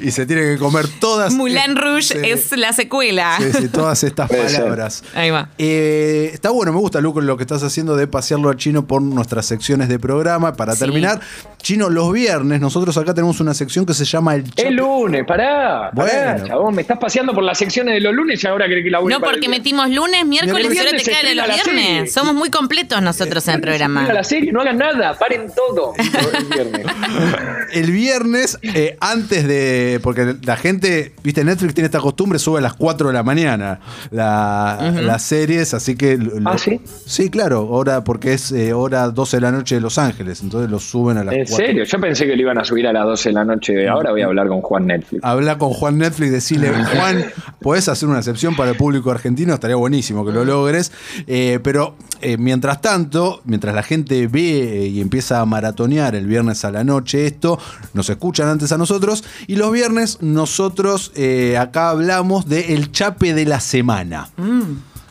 Y 0.00 0.10
se 0.10 0.26
tiene 0.26 0.42
que 0.42 0.58
comer 0.58 0.86
todas. 1.00 1.32
Moulin 1.32 1.56
eh, 1.58 1.74
Rouge 1.74 2.30
es 2.32 2.52
la 2.56 2.72
secuela. 2.72 3.36
sí, 3.38 3.50
sí, 3.60 3.68
todas 3.68 4.02
estas 4.04 4.28
Puede 4.28 4.48
ser. 4.48 4.60
palabras. 4.62 5.02
Ahí 5.14 5.30
va. 5.30 5.48
Eh, 5.58 6.30
está 6.32 6.50
bueno, 6.50 6.72
me 6.72 6.78
gusta, 6.78 7.00
Luco, 7.00 7.20
lo 7.20 7.36
que 7.36 7.42
estás 7.44 7.62
haciendo 7.62 7.96
de 7.96 8.06
pasearlo 8.06 8.50
a 8.50 8.56
Chino 8.56 8.86
por 8.86 9.00
nuestras 9.28 9.44
secciones 9.46 9.88
de 9.90 9.98
programa. 9.98 10.54
Para 10.54 10.72
Sí. 10.72 10.78
terminar, 10.80 11.20
Chino, 11.60 11.90
los 11.90 12.10
viernes 12.12 12.60
nosotros 12.60 12.96
acá 12.96 13.12
tenemos 13.12 13.40
una 13.40 13.52
sección 13.52 13.84
que 13.84 13.92
se 13.92 14.04
llama 14.06 14.34
El 14.34 14.44
Chape. 14.44 14.68
El 14.68 14.76
lunes, 14.76 15.24
pará, 15.26 15.90
pará, 15.94 16.32
Bueno. 16.34 16.46
chabón, 16.46 16.74
me 16.74 16.80
estás 16.82 16.96
paseando 16.98 17.34
por 17.34 17.42
las 17.44 17.58
secciones 17.58 17.92
de 17.94 18.00
los 18.00 18.14
lunes 18.14 18.42
y 18.42 18.46
ahora 18.46 18.64
crees 18.66 18.84
que 18.84 18.90
la 18.90 19.00
No, 19.00 19.20
porque 19.20 19.48
metimos 19.50 19.90
lunes, 19.90 20.24
miércoles 20.24 20.66
y 20.74 20.78
ahora 20.78 20.90
te 20.92 21.02
queda 21.04 21.22
de 21.28 21.34
los 21.34 21.46
viernes. 21.46 21.64
serie. 21.84 22.06
Somos 22.06 22.34
muy 22.34 22.48
completos 22.48 23.02
nosotros 23.02 23.46
en 23.48 23.54
el 23.56 23.60
programa. 23.60 24.10
la 24.10 24.24
serie, 24.24 24.50
no 24.50 24.62
hagan 24.62 24.78
nada, 24.78 25.18
paren 25.18 25.50
todo. 25.54 25.92
El 25.98 26.46
viernes. 26.46 26.86
El 27.72 27.90
viernes, 27.92 28.58
eh, 28.62 28.96
antes 29.00 29.46
de. 29.46 30.00
Porque 30.02 30.36
la 30.42 30.56
gente, 30.56 31.12
viste, 31.22 31.44
Netflix 31.44 31.74
tiene 31.74 31.86
esta 31.86 31.98
costumbre, 32.00 32.38
sube 32.38 32.58
a 32.60 32.62
las 32.62 32.72
4 32.74 33.08
de 33.08 33.12
la 33.14 33.22
mañana 33.22 33.80
la- 34.10 34.90
las 35.02 35.22
series, 35.22 35.74
así 35.74 35.94
que. 35.94 36.16
lo- 36.16 36.32
¿Ah, 36.48 36.56
sí? 36.56 36.80
Sí, 37.04 37.28
claro, 37.28 37.68
hora, 37.68 38.04
porque 38.04 38.32
es 38.32 38.50
eh, 38.52 38.72
hora 38.72 39.07
12 39.14 39.36
de 39.36 39.40
la 39.40 39.52
noche 39.52 39.74
de 39.76 39.80
Los 39.80 39.98
Ángeles, 39.98 40.42
entonces 40.42 40.70
lo 40.70 40.78
suben 40.78 41.18
a 41.18 41.24
las 41.24 41.34
¿En 41.34 41.46
4. 41.46 41.56
serio? 41.66 41.84
Yo 41.84 42.00
pensé 42.00 42.26
que 42.26 42.36
lo 42.36 42.42
iban 42.42 42.58
a 42.58 42.64
subir 42.64 42.86
a 42.86 42.92
las 42.92 43.04
12 43.04 43.28
de 43.28 43.32
la 43.32 43.44
noche. 43.44 43.88
Ahora 43.88 44.10
voy 44.10 44.22
a 44.22 44.26
hablar 44.26 44.48
con 44.48 44.60
Juan 44.60 44.86
Netflix. 44.86 45.24
Habla 45.24 45.58
con 45.58 45.70
Juan 45.70 45.98
Netflix, 45.98 46.30
decirle, 46.32 46.70
Juan, 46.96 47.24
podés 47.60 47.88
hacer 47.88 48.08
una 48.08 48.18
excepción 48.18 48.56
para 48.56 48.70
el 48.70 48.76
público 48.76 49.10
argentino, 49.10 49.54
estaría 49.54 49.76
buenísimo 49.76 50.24
que 50.24 50.32
lo 50.32 50.44
logres. 50.44 50.92
Eh, 51.26 51.60
pero 51.62 51.96
eh, 52.20 52.36
mientras 52.36 52.80
tanto, 52.80 53.40
mientras 53.44 53.74
la 53.74 53.82
gente 53.82 54.26
ve 54.26 54.84
eh, 54.84 54.86
y 54.88 55.00
empieza 55.00 55.40
a 55.40 55.46
maratonear 55.46 56.14
el 56.14 56.26
viernes 56.26 56.64
a 56.64 56.70
la 56.70 56.82
noche 56.84 57.26
esto, 57.26 57.58
nos 57.94 58.08
escuchan 58.10 58.48
antes 58.48 58.72
a 58.72 58.78
nosotros. 58.78 59.24
Y 59.46 59.56
los 59.56 59.72
viernes 59.72 60.18
nosotros 60.20 61.12
eh, 61.14 61.56
acá 61.58 61.90
hablamos 61.90 62.48
de 62.48 62.74
el 62.74 62.90
chape 62.90 63.34
de 63.34 63.44
la 63.44 63.60
semana. 63.60 64.28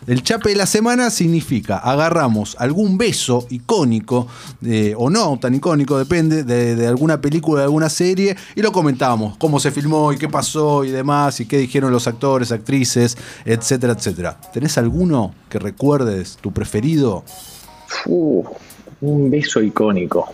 El 0.08 0.24
chape 0.24 0.52
de 0.52 0.56
la 0.56 0.66
semana 0.66 1.10
significa 1.10 1.80
agarramos 1.80 2.56
algún 2.60 2.98
beso 2.98 3.46
icónico 3.50 4.26
eh, 4.66 4.94
o 4.98 5.10
no 5.10 5.38
tan 5.38 5.54
icónico, 5.54 5.98
depende 5.98 6.46
de, 6.46 6.88
alguna 6.88 7.20
película, 7.20 7.60
de 7.60 7.66
alguna 7.66 7.90
serie, 7.90 8.38
y 8.56 8.62
lo 8.62 8.72
comentamos, 8.72 9.36
cómo 9.38 9.60
se 9.60 9.70
filmó 9.70 10.14
y 10.14 10.18
qué 10.18 10.30
pasó 10.30 10.86
y 10.86 10.92
demás, 10.92 11.42
y 11.42 11.46
qué 11.46 11.58
dijeron 11.58 11.92
los 11.92 12.08
actores, 12.08 12.54
actrices, 12.54 13.18
etcétera, 13.44 13.92
etcétera. 13.92 14.40
¿Tenés 14.54 14.78
alguno 14.78 15.36
que 15.50 15.60
recuerdes, 15.60 16.38
tu 16.40 16.54
preferido? 16.54 17.26
Un 18.06 19.30
beso 19.30 19.62
icónico. 19.62 20.34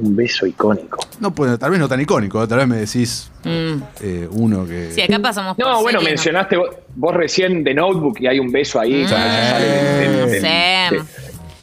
Un 0.00 0.14
beso 0.14 0.46
icónico. 0.46 0.98
No, 1.20 1.34
pues, 1.34 1.58
tal 1.58 1.70
vez 1.72 1.80
no 1.80 1.88
tan 1.88 2.00
icónico, 2.00 2.46
tal 2.46 2.58
vez 2.58 2.68
me 2.68 2.76
decís 2.78 3.30
Mm. 3.44 3.82
eh, 4.00 4.28
uno 4.32 4.64
que... 4.64 4.92
Sí, 4.92 5.00
acá 5.02 5.18
pasamos 5.18 5.56
por 5.56 5.66
No, 5.66 5.82
bueno, 5.82 6.00
mencionaste 6.00 6.56
vos, 6.56 6.68
vos 6.94 7.14
recién 7.14 7.64
de 7.64 7.74
Notebook 7.74 8.20
y 8.20 8.26
hay 8.28 8.38
un 8.38 8.52
beso 8.52 8.78
ahí. 8.78 9.04
Mm, 9.04 9.08
del- 9.08 10.30
del- 10.30 11.02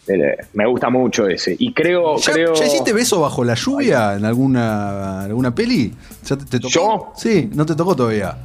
del- 0.07 0.35
me 0.53 0.67
gusta 0.67 0.89
mucho 0.89 1.27
ese. 1.27 1.55
Y 1.57 1.73
creo, 1.73 2.17
¿Ya, 2.17 2.33
creo. 2.33 2.53
ya 2.55 2.65
hiciste 2.65 2.91
beso 2.93 3.21
bajo 3.21 3.43
la 3.43 3.53
lluvia 3.55 4.15
en 4.15 4.25
alguna, 4.25 5.21
alguna 5.23 5.55
peli? 5.55 5.93
¿Ya 6.25 6.35
te, 6.37 6.45
te 6.45 6.59
tocó? 6.59 6.69
¿Yo? 6.73 7.13
Sí, 7.15 7.49
no 7.53 7.65
te 7.65 7.73
tocó 7.75 7.95
todavía. 7.95 8.35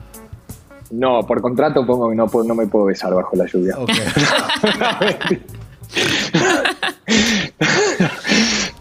No, 0.93 1.21
por 1.27 1.41
contrato 1.41 1.85
pongo 1.87 2.11
que 2.11 2.17
no, 2.17 2.27
no 2.45 2.55
me 2.55 2.67
puedo 2.67 2.85
besar 2.87 3.13
bajo 3.15 3.35
la 3.37 3.47
lluvia. 3.47 3.75
Ok. 3.79 3.91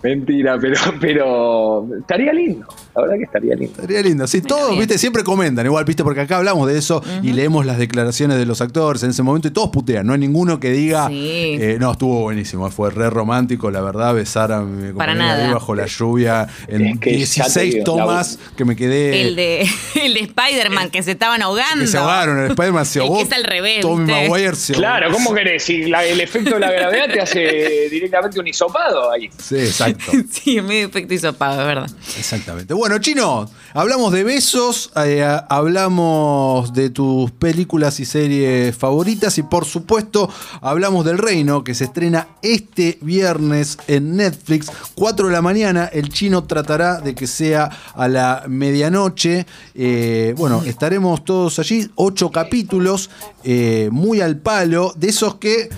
Mentira, 0.01 0.57
pero, 0.59 0.75
pero 0.99 1.87
estaría 1.97 2.33
lindo. 2.33 2.67
La 2.99 3.07
verdad 3.07 3.17
que 3.17 3.23
estaría 3.23 3.55
lindo. 3.55 3.73
Estaría 3.81 4.01
lindo. 4.01 4.27
Sí, 4.27 4.41
todos, 4.41 4.69
bien. 4.69 4.79
viste, 4.79 4.97
siempre 4.97 5.23
comentan, 5.23 5.65
igual, 5.65 5.85
viste, 5.85 6.03
porque 6.03 6.21
acá 6.21 6.37
hablamos 6.37 6.67
de 6.67 6.77
eso 6.77 7.01
y 7.23 7.31
leemos 7.33 7.65
las 7.65 7.77
declaraciones 7.77 8.37
de 8.37 8.45
los 8.45 8.61
actores 8.61 9.03
en 9.03 9.11
ese 9.11 9.23
momento 9.23 9.47
y 9.47 9.51
todos 9.51 9.69
putean. 9.69 10.05
No 10.05 10.13
hay 10.13 10.19
ninguno 10.19 10.59
que 10.59 10.71
diga, 10.71 11.07
Sí. 11.07 11.57
eh, 11.59 11.77
no, 11.79 11.91
estuvo 11.91 12.21
buenísimo, 12.23 12.69
fue 12.71 12.89
re 12.91 13.09
romántico, 13.09 13.71
la 13.71 13.81
verdad, 13.81 14.13
besar 14.13 14.51
a 14.51 14.61
mi 14.61 14.93
Para 14.93 15.13
compañera 15.13 15.25
nada. 15.37 15.47
ahí 15.47 15.53
bajo 15.53 15.75
la 15.75 15.85
lluvia 15.85 16.47
en 16.67 16.85
Es 16.87 16.99
que 16.99 17.11
ya 17.25 17.45
te 17.45 17.61
16 17.61 17.73
digo, 17.73 17.83
tomas 17.85 18.39
que 18.57 18.65
me 18.65 18.75
quedé. 18.75 19.21
El 19.21 19.35
de, 19.35 19.61
el 20.03 20.13
de 20.13 20.19
Spider-Man 20.21 20.89
que 20.89 21.03
se 21.03 21.11
estaban 21.11 21.41
ahogando. 21.41 21.81
que 21.81 21.87
se 21.87 21.97
ahogaron, 21.97 22.39
el 22.39 22.49
Spider-Man 22.51 22.85
se 22.85 22.99
ahogó. 23.01 23.21
es 23.21 23.31
al 23.31 23.43
revés, 23.43 23.81
Tommy. 23.81 24.11
Maguire 24.11 24.55
se 24.55 24.73
ahogó. 24.73 24.81
Claro, 24.81 25.11
¿cómo 25.11 25.33
querés? 25.33 25.63
Si 25.63 25.85
la- 25.85 26.03
el 26.05 26.19
efecto 26.21 26.55
de 26.55 26.59
la 26.59 26.71
gravedad 26.71 27.05
te 27.11 27.21
hace 27.21 27.87
directamente 27.89 28.39
un 28.39 28.47
hisopado 28.47 29.11
ahí. 29.11 29.29
Sí, 29.37 29.55
exacto. 29.57 30.11
Sí, 30.31 30.61
medio 30.61 30.87
efecto 30.87 31.13
hisopado, 31.13 31.61
es 31.61 31.67
verdad. 31.67 31.89
Exactamente. 32.17 32.73
Bueno, 32.73 32.88
Bueno, 32.89 33.03
Chino, 33.03 33.47
hablamos 33.75 34.11
de 34.11 34.23
besos, 34.23 34.91
eh, 34.95 35.23
hablamos 35.47 36.73
de 36.73 36.89
tus 36.89 37.29
películas 37.29 37.99
y 37.99 38.05
series 38.05 38.75
favoritas 38.75 39.37
y 39.37 39.43
por 39.43 39.65
supuesto 39.65 40.27
hablamos 40.59 41.05
del 41.05 41.19
Reino 41.19 41.63
que 41.63 41.75
se 41.75 41.83
estrena 41.83 42.29
este 42.41 42.97
viernes 43.01 43.77
en 43.87 44.15
Netflix, 44.15 44.71
4 44.95 45.27
de 45.27 45.31
la 45.31 45.43
mañana. 45.43 45.85
El 45.85 46.09
Chino 46.09 46.45
tratará 46.45 46.99
de 46.99 47.13
que 47.13 47.27
sea 47.27 47.69
a 47.93 48.07
la 48.07 48.45
medianoche. 48.47 49.45
Eh, 49.75 50.33
bueno, 50.35 50.63
estaremos 50.63 51.23
todos 51.23 51.59
allí, 51.59 51.91
ocho 51.93 52.31
capítulos, 52.31 53.11
eh, 53.43 53.89
muy 53.91 54.19
al 54.19 54.37
palo, 54.37 54.95
de 54.97 55.09
esos 55.09 55.35
que 55.35 55.69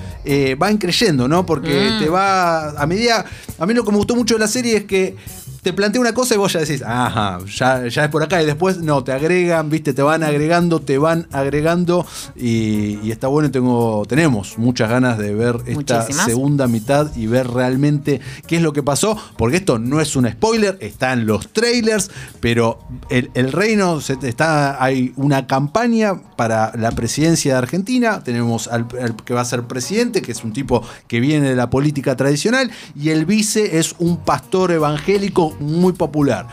van 0.57 0.77
creyendo, 0.77 1.27
¿no? 1.27 1.45
Porque 1.45 1.97
te 1.99 2.07
va 2.07 2.69
a 2.69 2.85
medida. 2.87 3.25
A 3.59 3.65
mí 3.65 3.73
lo 3.73 3.83
que 3.83 3.91
me 3.91 3.97
gustó 3.97 4.15
mucho 4.15 4.35
de 4.35 4.39
la 4.39 4.47
serie 4.47 4.77
es 4.77 4.85
que 4.85 5.17
te 5.61 5.73
plantea 5.73 6.01
una 6.01 6.13
cosa 6.13 6.33
y 6.33 6.37
vos 6.37 6.53
ya 6.53 6.59
decís, 6.59 6.81
ajá, 6.81 7.39
ya, 7.45 7.87
ya 7.87 8.05
es 8.05 8.09
por 8.09 8.23
acá. 8.23 8.41
Y 8.41 8.45
después, 8.45 8.79
no, 8.79 9.03
te 9.03 9.11
agregan, 9.11 9.69
viste, 9.69 9.93
te 9.93 10.01
van 10.01 10.23
agregando, 10.23 10.81
te 10.81 10.97
van 10.97 11.27
agregando. 11.31 12.05
Y, 12.35 13.11
está 13.11 13.27
bueno, 13.27 13.51
tengo, 13.51 14.03
tenemos 14.07 14.57
muchas 14.57 14.89
ganas 14.89 15.19
de 15.19 15.35
ver 15.35 15.57
esta 15.67 16.03
segunda 16.03 16.67
mitad 16.67 17.15
y 17.15 17.27
ver 17.27 17.47
realmente 17.47 18.21
qué 18.47 18.55
es 18.55 18.61
lo 18.63 18.73
que 18.73 18.81
pasó. 18.81 19.15
Porque 19.37 19.57
esto 19.57 19.77
no 19.77 20.01
es 20.01 20.15
un 20.15 20.27
spoiler, 20.29 20.77
están 20.81 21.27
los 21.27 21.49
trailers, 21.49 22.09
pero 22.39 22.79
el, 23.09 23.51
reino 23.51 23.99
está. 23.99 24.83
Hay 24.83 25.13
una 25.15 25.45
campaña 25.45 26.21
para 26.37 26.71
la 26.75 26.91
presidencia 26.91 27.53
de 27.53 27.57
Argentina. 27.59 28.23
Tenemos 28.23 28.67
al, 28.67 28.87
al 28.99 29.15
que 29.15 29.33
va 29.35 29.41
a 29.41 29.45
ser 29.45 29.63
presidente, 29.63 30.23
que 30.23 30.31
es 30.31 30.43
un 30.43 30.53
tipo 30.53 30.83
que 31.07 31.19
viene 31.19 31.49
de 31.49 31.55
la 31.55 31.69
política 31.69 32.15
tradicional. 32.15 32.71
Y 32.95 33.09
el 33.09 33.25
vice 33.25 33.77
es 33.77 33.95
un 33.99 34.17
pastor 34.17 34.71
evangélico 34.71 35.50
muy 35.59 35.93
popular. 35.93 36.47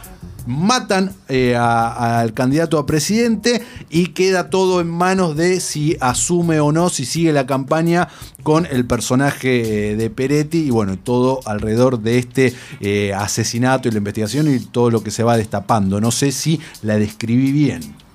Matan 0.46 1.12
eh, 1.28 1.54
al 1.56 2.32
candidato 2.32 2.78
a 2.78 2.86
presidente 2.86 3.62
y 3.90 4.08
queda 4.08 4.48
todo 4.48 4.80
en 4.80 4.88
manos 4.88 5.36
de 5.36 5.60
si 5.60 5.98
asume 6.00 6.58
o 6.60 6.72
no, 6.72 6.88
si 6.88 7.04
sigue 7.04 7.34
la 7.34 7.46
campaña 7.46 8.08
con 8.42 8.64
el 8.64 8.86
personaje 8.86 9.94
de 9.94 10.10
Peretti 10.10 10.64
y 10.64 10.70
bueno, 10.70 10.98
todo 10.98 11.40
alrededor 11.44 12.00
de 12.00 12.18
este 12.18 12.54
eh, 12.80 13.12
asesinato 13.12 13.88
y 13.88 13.90
la 13.90 13.98
investigación 13.98 14.48
y 14.48 14.58
todo 14.60 14.90
lo 14.90 15.02
que 15.02 15.10
se 15.10 15.22
va 15.22 15.36
destapando. 15.36 16.00
No 16.00 16.10
sé 16.10 16.32
si 16.32 16.58
la 16.80 16.96
describí 16.96 17.52
bien. 17.52 18.07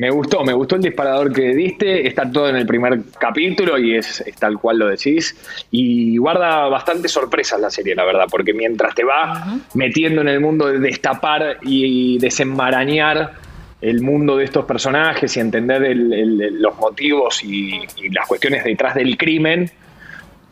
Me 0.00 0.08
gustó, 0.08 0.42
me 0.44 0.54
gustó 0.54 0.76
el 0.76 0.82
disparador 0.82 1.30
que 1.30 1.54
diste. 1.54 2.08
Está 2.08 2.32
todo 2.32 2.48
en 2.48 2.56
el 2.56 2.64
primer 2.64 3.02
capítulo 3.18 3.78
y 3.78 3.96
es, 3.96 4.24
tal 4.38 4.56
cual 4.56 4.78
lo 4.78 4.88
decís. 4.88 5.36
Y 5.70 6.16
guarda 6.16 6.68
bastante 6.68 7.06
sorpresas 7.06 7.60
la 7.60 7.68
serie, 7.68 7.94
la 7.94 8.06
verdad, 8.06 8.24
porque 8.30 8.54
mientras 8.54 8.94
te 8.94 9.04
va 9.04 9.58
metiendo 9.74 10.22
en 10.22 10.28
el 10.28 10.40
mundo 10.40 10.68
de 10.68 10.78
destapar 10.78 11.58
y 11.60 12.18
desenmarañar 12.18 13.34
el 13.82 14.00
mundo 14.00 14.38
de 14.38 14.44
estos 14.44 14.64
personajes 14.64 15.36
y 15.36 15.40
entender 15.40 15.94
los 15.94 16.78
motivos 16.78 17.44
y, 17.44 17.82
las 18.10 18.26
cuestiones 18.26 18.64
detrás 18.64 18.94
del 18.94 19.18
crimen, 19.18 19.70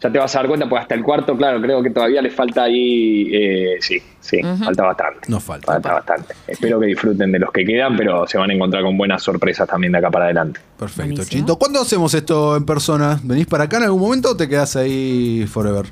ya 0.00 0.12
te 0.12 0.18
vas 0.18 0.34
a 0.34 0.38
dar 0.38 0.48
cuenta, 0.48 0.68
pues 0.68 0.82
hasta 0.82 0.94
el 0.94 1.02
cuarto, 1.02 1.36
claro, 1.36 1.60
creo 1.60 1.82
que 1.82 1.90
todavía 1.90 2.22
le 2.22 2.30
falta 2.30 2.64
ahí, 2.64 3.28
eh, 3.32 3.78
sí, 3.80 4.00
sí, 4.20 4.40
falta 4.42 4.84
bastante. 4.84 5.20
No 5.28 5.40
falta. 5.40 5.72
Falta 5.72 5.94
bastante. 5.94 6.34
Espero 6.46 6.78
que 6.78 6.86
disfruten 6.86 7.32
de 7.32 7.38
los 7.38 7.50
que 7.50 7.64
quedan, 7.64 7.96
pero 7.96 8.26
se 8.26 8.38
van 8.38 8.50
a 8.50 8.54
encontrar 8.54 8.82
con 8.84 8.96
buenas 8.96 9.22
sorpresas 9.22 9.68
también 9.68 9.92
de 9.92 9.98
acá 9.98 10.10
para 10.10 10.26
adelante. 10.26 10.60
Perfecto, 10.78 11.24
Chito. 11.24 11.58
¿Cuándo 11.58 11.80
hacemos 11.80 12.14
esto 12.14 12.56
en 12.56 12.64
persona? 12.64 13.18
¿Venís 13.22 13.46
para 13.46 13.64
acá 13.64 13.78
en 13.78 13.84
algún 13.84 14.00
momento 14.00 14.30
o 14.30 14.36
te 14.36 14.48
quedás 14.48 14.76
ahí 14.76 15.46
forever? 15.50 15.86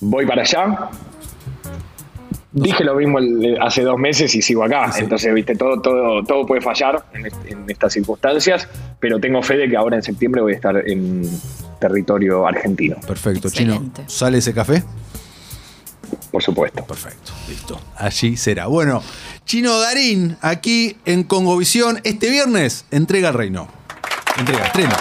Voy 0.00 0.26
para 0.26 0.42
allá. 0.42 0.90
Dije 2.56 2.84
lo 2.84 2.94
mismo 2.94 3.18
hace 3.60 3.82
dos 3.82 3.98
meses 3.98 4.34
y 4.34 4.42
sigo 4.42 4.64
acá. 4.64 4.90
Entonces, 4.98 5.32
viste, 5.32 5.54
todo, 5.56 5.80
todo, 5.80 6.24
todo 6.24 6.46
puede 6.46 6.62
fallar 6.62 7.04
en, 7.12 7.26
en, 7.26 7.68
estas 7.68 7.92
circunstancias, 7.92 8.66
pero 8.98 9.20
tengo 9.20 9.42
fe 9.42 9.56
de 9.58 9.68
que 9.68 9.76
ahora 9.76 9.96
en 9.96 10.02
septiembre 10.02 10.40
voy 10.40 10.52
a 10.52 10.56
estar 10.56 10.88
en, 10.88 11.22
territorio 11.78 12.46
argentino. 12.46 12.96
Perfecto, 13.06 13.50
Chino. 13.50 13.90
¿Sale 14.06 14.38
ese 14.38 14.52
café? 14.52 14.82
Por 16.30 16.42
supuesto. 16.42 16.84
Perfecto, 16.84 17.32
listo. 17.48 17.80
Allí 17.96 18.36
será. 18.36 18.66
Bueno, 18.66 19.02
Chino 19.44 19.78
Darín, 19.78 20.36
aquí 20.40 20.96
en 21.04 21.24
Congovisión, 21.24 22.00
este 22.04 22.30
viernes, 22.30 22.86
entrega 22.90 23.28
el 23.28 23.34
reino. 23.34 23.68
Entrega, 24.38 24.66
estreno. 24.66 24.94